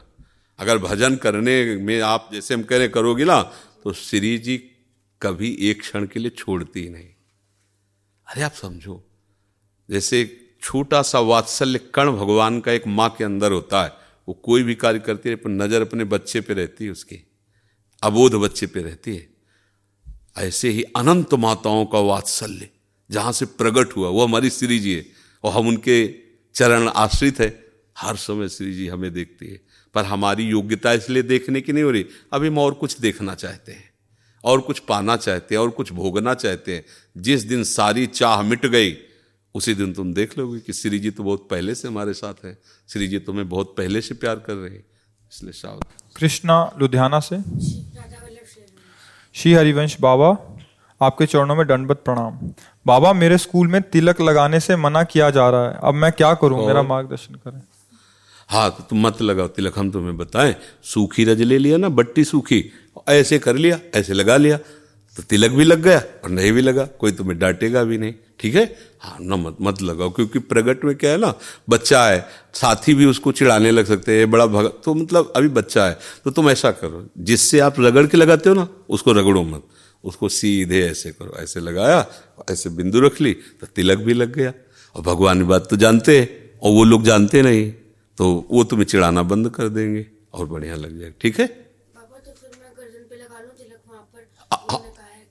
अगर 0.59 0.77
भजन 0.77 1.15
करने 1.15 1.75
में 1.77 1.99
आप 2.01 2.29
जैसे 2.33 2.53
हम 2.53 2.63
कह 2.63 2.77
रहे 2.77 2.87
करोगे 2.89 3.25
ना 3.25 3.41
तो 3.83 3.93
श्री 3.93 4.37
जी 4.37 4.57
कभी 5.21 5.51
एक 5.61 5.79
क्षण 5.81 6.05
के 6.05 6.19
लिए 6.19 6.31
छोड़ती 6.31 6.81
ही 6.81 6.89
नहीं। 6.89 7.07
अरे 8.27 8.41
आप 8.41 8.53
समझो, 8.53 9.03
जैसे 9.89 10.23
छोटा 10.61 11.01
सा 11.01 11.19
वात्सल्य 11.21 11.79
कण 11.93 12.11
भगवान 12.11 12.59
का 12.59 12.71
एक 12.71 12.87
माँ 12.87 13.09
के 13.09 13.23
अंदर 13.23 13.51
होता 13.51 13.83
है, 13.83 13.91
वो 14.27 14.33
कोई 14.43 14.63
भी 14.63 14.75
कार्य 14.75 14.99
करती 14.99 15.29
है, 15.29 15.35
पर 15.35 15.49
नज़र 15.49 15.81
अपने 15.81 16.03
बच्चे 16.05 16.41
पे 16.41 16.53
रहती 16.53 16.85
है 16.85 16.91
उसकी, 16.91 17.23
अबोध 18.03 18.35
बच्चे 18.35 18.67
पे 18.67 18.81
रहती 18.81 19.15
है। 19.15 19.27
ऐसे 20.39 20.69
ही 20.69 20.83
अनंत 20.95 21.33
माताओं 21.33 21.85
का 21.85 21.99
वात्सल्य 21.99 22.69
जहाँ 23.09 23.31
से 23.31 23.45
प्रकट 23.45 23.95
हुआ 23.95 24.09
वो 24.09 24.23
हमारी 24.23 24.49
श्री 24.49 24.79
जी 24.79 24.93
है 24.93 25.05
और 25.43 25.53
हम 25.53 25.67
उनके 25.67 25.97
चरण 26.55 26.87
आश्रित 26.87 27.39
है। 27.39 27.49
हर 27.97 28.15
समय 28.15 28.49
श्री 28.49 28.73
जी 28.73 28.87
हमें 28.87 29.11
देखती 29.13 29.47
है 29.47 29.59
पर 29.95 30.05
हमारी 30.05 30.43
योग्यता 30.43 30.93
इसलिए 30.93 31.23
देखने 31.23 31.61
की 31.61 31.73
नहीं 31.73 31.83
हो 31.83 31.91
रही। 31.91 32.05
अभी 32.33 32.47
हम 32.47 32.57
और 32.57 32.73
कुछ 32.73 32.99
देखना 32.99 33.35
चाहते 33.35 33.71
हैं 33.71 33.89
और 34.43 34.61
कुछ 34.61 34.79
पाना 34.79 35.15
चाहते 35.17 35.55
हैं 35.55 35.61
और 35.61 35.69
कुछ 35.69 35.91
भोगना 35.93 36.33
चाहते 36.33 36.75
हैं। 36.75 36.85
जिस 37.17 37.43
दिन 37.43 37.63
सारी 37.63 38.05
चाह 38.07 38.41
मिट 38.41 38.65
गई 38.65 38.95
उसी 39.55 39.73
दिन 39.73 39.93
तुम 39.93 40.13
देख 40.13 40.37
लोगे 40.37 40.59
कि 40.59 40.73
श्री 40.73 40.99
जी 40.99 41.11
तो 41.11 41.23
बहुत 41.23 41.47
पहले 41.49 41.75
से 41.75 41.87
हमारे 41.87 42.13
साथ 42.13 42.45
हैं। 42.45 42.57
श्री 42.89 43.07
जी 43.07 43.19
तुम्हें 43.19 43.49
बहुत 43.49 43.73
पहले 43.77 44.01
से 44.01 44.15
प्यार 44.15 44.35
कर 44.35 44.53
रहे 44.53 44.71
हैं 44.71 44.85
इसलिए 45.31 45.51
सावधान। 45.51 46.09
कृष्णा 46.15 46.63
लुधियाना 46.79 47.19
से? 47.19 47.37
श्री 49.35 49.53
हरिवंश 49.53 49.95
बाबा 50.01 50.29
आपके 51.01 51.25
चरणों 51.25 51.55
में 51.55 51.65
दंडवत 51.67 52.01
प्रणाम। 52.05 52.37
बाबा 52.85 53.11
मेरे 53.13 53.37
स्कूल 53.37 53.67
में 53.67 53.81
तिलक 53.81 54.21
लगाने 54.21 54.59
से 54.59 54.75
मना 54.75 55.03
किया 55.03 55.29
जा 55.29 55.49
रहा 55.49 55.67
है। 55.67 55.77
अब 55.83 55.93
मैं 55.93 56.11
क्या 56.11 56.33
करूँ? 56.33 56.65
मेरा 56.67 56.81
मार्गदर्शन 56.83 57.35
करें। 57.35 57.61
हाँ 58.49 58.69
तो 58.71 58.83
तुम 58.83 59.05
मत 59.07 59.21
लगाओ 59.21 59.47
तिलक 59.47 59.77
हम 59.79 59.91
तुम्हें 59.91 60.17
बताएँ। 60.17 60.55
सूखी 60.83 61.25
रज 61.25 61.41
ले 61.41 61.57
लिया 61.57 61.77
ना 61.77 61.89
बट्टी 61.91 62.23
सूखी। 62.23 62.63
ऐसे 63.09 63.39
कर 63.39 63.55
लिया 63.55 63.79
ऐसे 63.95 64.13
लगा 64.13 64.37
लिया। 64.37 64.57
तो 64.57 65.23
तिलक 65.23 65.51
भी 65.51 65.63
लग 65.63 65.81
गया 65.81 65.99
और 66.23 66.29
नहीं 66.29 66.51
भी 66.51 66.61
लगा 66.61 66.85
कोई 66.99 67.11
तुम्हें 67.11 67.37
डांटेगा 67.39 67.83
भी 67.83 67.97
नहीं। 67.97 68.13
ठीक 68.39 68.55
है? 68.55 68.77
हाँ 69.01 69.17
न 69.21 69.33
मत 69.33 69.57
मत 69.61 69.81
लगाओ 69.81 70.09
क्योंकि 70.09 70.39
प्रगट 70.39 70.85
में 70.85 70.95
क्या 70.95 71.11
है 71.11 71.17
ना 71.17 71.33
बच्चा 71.69 72.05
है 72.05 72.29
साथी 72.53 72.93
भी 72.93 73.05
उसको 73.05 73.31
चिढ़ाने 73.31 73.71
लग 73.71 73.85
सकते 73.85 74.17
हैं 74.17 74.31
बड़ा 74.31 74.45
भगत 74.45 74.81
तो 74.85 74.93
मतलब 74.93 75.33
अभी 75.35 75.47
बच्चा 75.47 75.87
है 75.87 75.99
तो 76.23 76.31
तुम 76.31 76.49
ऐसा 76.49 76.71
करो 76.71 77.09
जिससे 77.17 77.59
आप 77.59 77.75
रगड़ 77.79 78.07
के 78.07 78.17
लगाते 78.17 78.49
हो 78.49 78.55
ना 78.55 78.67
उसको 78.89 79.11
रगड़ो 79.11 79.43
मत 79.43 79.63
उसको 80.03 80.29
सीधे 80.29 80.87
ऐसे 80.87 81.11
करो 81.11 81.39
ऐसे 81.39 81.59
लगाया 81.59 82.07
ऐसे 82.51 82.69
बिंदु 82.69 82.99
रख 82.99 83.21
ली 83.21 83.33
तो 83.33 83.67
तिलक 83.67 83.97
भी 83.97 84.13
लग 84.13 84.33
गया 84.33 84.53
और 84.95 85.01
भगवान 85.01 85.39
की 85.39 85.43
बात 85.43 85.67
तो 85.69 85.75
जानते 85.75 86.19
हैं 86.19 86.59
और 86.59 86.71
वो 86.71 86.83
लोग 86.83 87.03
जानते 87.03 87.41
नहीं 87.41 87.73
तो 88.17 88.47
वो 88.51 88.63
तुम्हें 88.63 88.85
चिढ़ाना 88.85 89.23
बंद 89.23 89.49
कर 89.49 89.69
देंगे 89.69 90.05
और 90.33 90.45
बढ़िया 90.45 90.75
लग 90.75 90.99
जाएगा 90.99 91.15
ठीक 91.21 91.39
है? 91.39 91.47
तो 91.47 91.69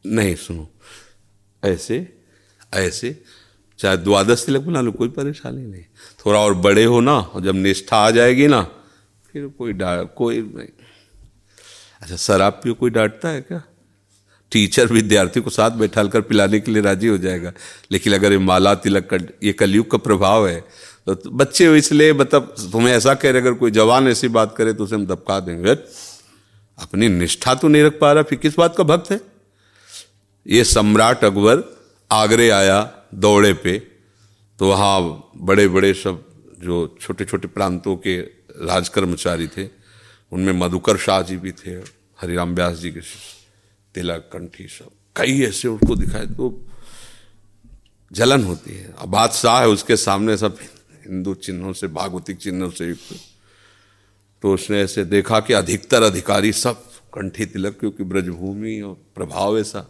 नहीं 0.07 0.35
सुनो 0.35 0.69
ऐसे 1.65 2.18
ऐसे, 2.73 3.17
चाहे 3.79 3.97
द्वादश 3.97 4.45
तिलक 4.47 4.61
बना 4.61 4.81
लो, 4.81 4.93
कोई 4.93 5.09
परेशानी 5.11 5.63
नहीं। 5.63 5.83
थोड़ा 6.21 6.39
और 6.41 6.55
बड़े 6.57 6.85
हो 6.85 7.01
ना, 7.01 7.13
और 7.13 7.43
जब 7.43 7.55
निष्ठा 7.57 7.97
आ 7.97 8.11
जाएगी 8.11 8.47
ना, 8.47 8.63
फिर 9.33 9.47
कोई 9.49 9.73
डांट 9.73 10.09
कोई 10.17 10.41
नहीं। 10.43 10.69
अच्छा 12.03 12.17
शराब 12.17 12.61
पियो 12.63 12.75
कोई 12.75 12.91
डांटता 12.91 13.29
है 13.29 13.41
क्या? 13.41 13.63
टीचर 14.53 14.87
विद्यार्थी 14.87 15.41
को 15.41 15.51
साथ 15.51 15.71
बैठा 15.71 16.05
कर 16.05 16.21
पिलाने 16.21 16.61
के 16.61 16.73
लिए 16.73 16.83
राज़ी 16.83 17.07
हो 17.07 17.17
जाएगा। 17.19 17.53
लेकिन 17.93 18.15
अगर 18.15 18.33
ये 18.33 18.39
माला 18.41 18.75
तिलक 18.77 19.09
का, 19.11 19.17
ये 19.43 19.53
कलयुग 19.53 19.91
का 19.91 19.99
प्रभाव 19.99 20.47
है 20.49 20.61
तो 21.07 21.31
बच्चे 21.31 21.77
इसलिए 21.79 22.13
मतलब 22.13 22.55
तुम्हें 22.73 22.93
ऐसा 22.95 23.15
कह 23.15 23.31
रहे, 23.31 23.41
अगर 23.41 23.53
कोई 23.55 23.71
जवान 23.71 24.09
ऐसी 24.09 24.29
बात 24.29 24.55
करे 24.57 24.73
तो 24.73 24.85
उसे 24.85 24.95
हम 24.95 25.07
दबका 25.07 25.39
देंगे। 25.41 25.75
अपनी 26.79 27.09
निष्ठा 27.09 27.55
तो 27.55 27.69
नहीं 27.69 27.83
रख 27.83 27.99
पा 28.01 28.13
रहा, 28.13 28.23
फिर 28.23 28.39
किस 28.39 28.59
बात 28.59 28.77
का 28.77 28.85
भक्त 28.85 29.11
है? 29.11 29.21
ये 30.47 30.65
सम्राट 30.67 31.25
अकबर 31.25 31.57
आगरे 32.11 32.49
आया 32.51 32.79
दौड़े 33.15 33.53
पे 33.55 33.79
तो 34.59 34.69
वहाँ 34.69 35.31
बड़े 35.37 35.67
बड़े 35.69 35.93
सब 35.95 36.25
जो 36.61 36.97
छोटे 37.01 37.25
छोटे 37.25 37.49
प्रांतों 37.49 37.97
के 37.97 38.19
राज 38.61 38.89
कर्मचारी 38.89 39.47
थे, 39.49 39.69
उनमें 40.33 40.53
मधुकर 40.53 40.97
शाह 40.97 41.21
जी 41.23 41.37
भी 41.37 41.53
थे, 41.53 41.71
हरिराम 42.19 42.55
व्यास 42.55 42.77
जी 42.77 42.91
के 42.91 43.01
तिलक 43.95 44.29
कंठी 44.33 44.67
सब। 44.69 44.91
कई 45.17 45.43
ऐसे 45.43 45.69
उनको 45.69 45.97
दिखाए 45.97 46.27
तो 46.27 46.67
जलन 48.13 48.45
होती 48.45 48.75
है। 48.75 48.95
अब 48.99 49.09
बादशाह 49.09 49.61
है, 49.61 49.69
उसके 49.69 49.97
सामने 49.97 50.37
सब 50.37 50.59
हिंदू 51.07 51.35
चिन्हों 51.35 51.73
से, 51.73 51.87
भागवतिक 51.89 52.39
चिन्हों 52.39 52.71
से 52.71 52.89
युक्त। 52.89 53.15
तो 54.43 54.55
उसने 54.55 54.81
ऐसे 54.83 55.05
देखा 55.05 55.41
कि 55.41 55.53
अधिकतर 55.53 56.03
अधिकारी 56.03 56.53
सब 56.53 56.83
कंठी 57.15 57.47
तिलक, 57.47 57.77
क्योंकि 57.81 58.05
ब्रजभूमि 58.05 58.81
और 58.81 58.95
प्रभाव 59.15 59.59
ऐसा 59.59 59.87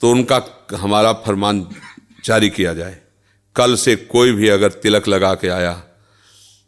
तो 0.00 0.10
उनका 0.10 0.42
हमारा 0.76 1.12
फरमान 1.24 1.66
जारी 2.24 2.50
किया 2.50 2.74
जाए। 2.74 3.00
कल 3.56 3.74
से 3.76 3.96
कोई 3.96 4.32
भी 4.32 4.48
अगर 4.48 4.72
तिलक 4.72 5.08
लगा 5.08 5.34
के 5.34 5.48
आया 5.48 5.72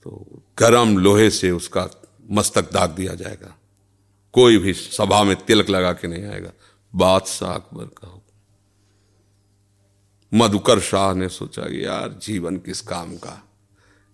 तो 0.07 0.43
गरम 0.59 0.97
लोहे 0.99 1.31
से 1.31 1.51
उसका 1.51 1.89
मस्तक 2.31 2.73
दाग 2.73 2.91
दिया 2.91 3.15
जाएगा। 3.15 3.57
कोई 4.35 4.59
भी 4.59 4.73
सभा 4.73 5.23
में 5.23 5.37
तिलक 5.37 5.71
लगा 5.71 5.93
के 5.93 6.09
नहीं 6.09 6.25
आएगा। 6.25 6.51
बादशाह 6.95 7.55
अकबर 7.55 7.85
का 7.85 8.13
मधुकर 10.33 10.81
शाह 10.81 11.13
ने 11.15 11.29
सोचा 11.29 11.63
कि 11.63 11.85
यार, 11.85 12.19
जीवन 12.23 12.57
किस 12.57 12.81
काम 12.81 13.17
का? 13.17 13.43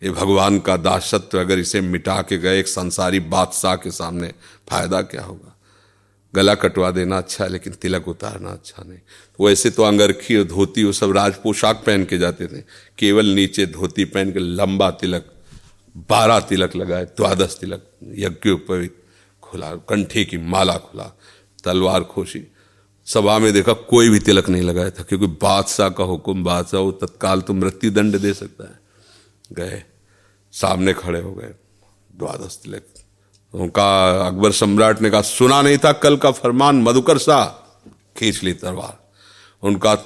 ये 0.03 0.11
भगवान 0.11 0.59
का 0.59 0.77
दासत्व 0.77 1.41
अगर 1.41 1.59
इसे 1.59 1.81
मिटा 1.81 2.21
के 2.23 2.39
गए 2.39 2.61
एक 2.61 2.69
संसारी 2.69 3.21
बादशाह 3.21 3.77
के 3.77 3.91
सामने, 3.91 4.33
फ़ायदा 4.69 5.01
क्या 5.03 5.23
होगा? 5.23 5.52
गला 6.35 6.55
कटवा 6.55 6.91
देना 6.91 7.19
अच्छा 7.19 7.45
है, 7.45 7.51
लेकिन 7.51 7.73
तिलक 7.73 8.09
उतारना 8.09 8.51
अच्छा 8.51 8.83
नहीं। 8.83 8.99
तो 9.39 9.45
वैसे 9.45 9.71
तो 9.71 9.83
अंगरखी 9.83 10.37
और 10.37 10.45
धोती 10.45 10.85
वो 10.85 10.93
सब 10.93 11.13
राज 11.13 11.35
पोशाक 11.35 11.83
पहन 11.87 12.05
के 12.05 12.19
जाते 12.19 12.47
थे। 12.47 12.61
केवल 12.99 13.27
नीचे 13.27 13.67
धोती 13.67 14.05
पहन 14.05 14.33
के 14.33 14.39
लंबा 14.39 14.91
तिलक, 14.91 15.33
बारह 16.09 16.41
तिलक 16.41 16.77
लगाए, 16.77 17.05
द्वादश 17.05 17.59
तिलक 17.61 17.85
यज्ञोपवित 18.19 18.97
खुला, 19.43 19.75
कंठे 19.89 20.25
की 20.25 20.39
माला 20.39 20.77
खुला, 20.79 21.13
तलवार 21.65 22.05
खोशी। 22.05 22.47
सभा 23.07 23.39
में 23.39 23.53
देखा 23.53 23.73
कोई 23.73 24.09
भी 24.09 24.19
तिलक 24.19 24.49
नहीं 24.49 24.63
लगाया 24.63 24.91
था, 24.91 25.03
क्योंकि 25.03 25.27
बादशाह 25.27 25.89
का 25.89 26.05
हुक्म, 26.05 26.45
बादशाह 26.45 26.81
वो 26.81 26.93
तत्काल 26.93 27.41
तो 27.41 27.55
मृत्यु 27.55 27.91
दंड 27.91 28.19
दे 28.19 28.35
सकता 28.35 28.65
है। 28.65 28.81
गए, 29.53 29.83
सामने 30.53 30.93
खड़े 30.93 31.21
हो 31.21 31.33
गए, 31.35 31.55
द्वादश 32.15 32.59
तिलक 32.63 32.87
उनका 33.55 34.19
अकबर 34.27 34.53
सम्राट 34.53 35.03
ने 35.03 35.11
कहा, 35.11 35.23
सुना 35.23 35.63
नहीं 35.63 35.79
था 35.79 35.93
कल 35.93 36.17
का 36.17 36.31
फरमान, 36.31 36.83
मधुकर 36.83 37.19
शाह 37.19 37.45
खींच 38.19 38.43
ली 38.43 38.53
तलवार। 38.53 39.11
उनका, 39.63 39.99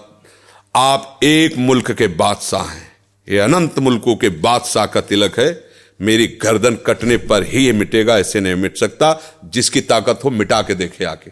आप 0.77 1.21
एक 1.23 1.57
मुल्क 1.57 1.93
के 1.93 2.07
बादशाह 2.07 2.63
हैं। 2.63 2.93
ये 3.29 3.39
अनंत 3.39 3.79
मुल्कों 3.79 4.17
के 4.17 4.29
बादशाह 4.29 4.87
का 4.87 5.01
तिलक 5.01 5.41
है। 5.41 5.65
मेरी 6.01 6.27
गर्दन 6.27 6.75
कटने 6.75 7.17
पर 7.17 7.43
ही 7.43 7.67
ये 7.67 7.73
मिटेगा, 7.73 8.19
ऐसे 8.19 8.41
नहीं 8.41 8.55
मिट 8.55 8.77
सकता। 8.77 9.41
जिसकी 9.45 9.81
ताकत 9.81 10.21
हो, 10.25 10.31
मिटा 10.31 10.63
के 10.63 10.75
देखे 10.75 11.05
आके। 11.05 11.31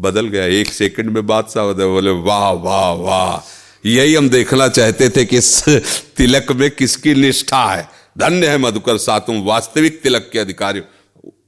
बदल 0.00 0.28
गया। 0.28 0.44
एक 0.44 0.72
सेकंड 0.72 1.10
में 1.10 1.26
बादशाह 1.26 1.64
बोले, 1.72 2.10
वाह 2.10 2.50
वाह 2.50 2.92
वाह। 2.92 3.50
यही 3.88 4.14
हम 4.14 4.28
देखना 4.28 4.68
चाहते 4.68 5.10
थे 5.10 5.24
कि 5.24 5.36
इस 5.38 5.64
तिलक 6.16 6.52
में 6.52 6.70
किसकी 6.70 7.14
निष्ठा 7.14 7.64
है। 7.64 7.95
धन्य 8.16 8.48
है 8.48 8.58
मधुकर 8.58 8.98
सा, 8.98 9.18
तुम 9.18 9.42
वास्तविक 9.44 10.02
तिलक 10.02 10.28
के 10.32 10.38
अधिकारी 10.38 10.82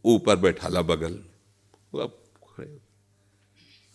ऊपर 0.05 0.37
बैठाला 0.37 0.83
बगल। 0.83 1.19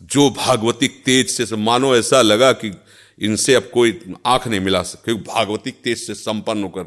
जो 0.01 0.29
भागवतिक 0.29 1.01
तेज 1.05 1.29
से 1.29 1.55
मानो 1.55 1.95
ऐसा 1.95 2.21
लगा 2.21 2.51
कि 2.53 2.71
इनसे 3.19 3.53
अब 3.55 3.69
कोई 3.73 3.99
आँख 4.25 4.47
नहीं 4.47 4.59
मिला 4.59 4.81
सकते 4.83 5.13
भागवतिक 5.13 5.81
तेज 5.83 5.97
से 5.97 6.13
संपन्न 6.13 6.63
होकर 6.63 6.83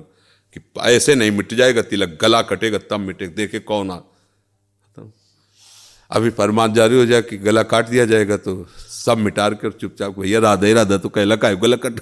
कि 0.57 0.61
ऐसे 0.81 1.15
नहीं 1.15 1.31
मिट 1.31 1.55
जाएगा, 1.55 1.83
तिलक 1.83 2.19
गला 2.23 2.43
कटेगा, 2.43 2.79
तब 2.79 3.01
मिटेगा। 3.01 3.33
देखे 3.35 3.59
कौन 3.61 3.91
आ? 3.91 3.99
अभी 6.11 6.31
फरमान 6.31 6.75
जारी 6.75 6.97
हो 6.97 7.07
जाए 7.07 7.23
कि 7.23 7.37
गला 7.37 7.63
काट 7.63 7.89
दिया 7.89 8.05
जाएगा 8.05 8.37
तो 8.37 8.53
सब 8.89 9.19
मिटार 9.19 9.55
कर 9.55 9.73
चुपचाप 9.73 10.19
भैया 10.19 10.41
राधा 10.41 10.73
राधा 10.73 10.97
तो 10.99 11.09
कहला 11.09 11.37
का 11.37 11.53
गला 11.55 11.77
कट 11.77 12.01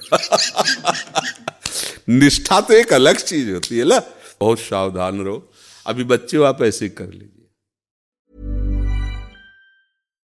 निष्ठा 2.08 2.60
तो 2.60 2.74
एक 2.74 2.92
अलग 2.92 3.16
चीज़ 3.16 3.50
होती 3.50 3.78
है 3.78 3.84
ना। 3.84 4.02
बहुत 4.40 4.58
सावधान 4.58 5.24
रहो। 5.24 5.52
अभी 5.86 6.04
बच्चे 6.04 6.44
आप 6.44 6.62
ऐसे 6.62 6.88
कर 6.88 7.06
लीजिए। 7.06 7.33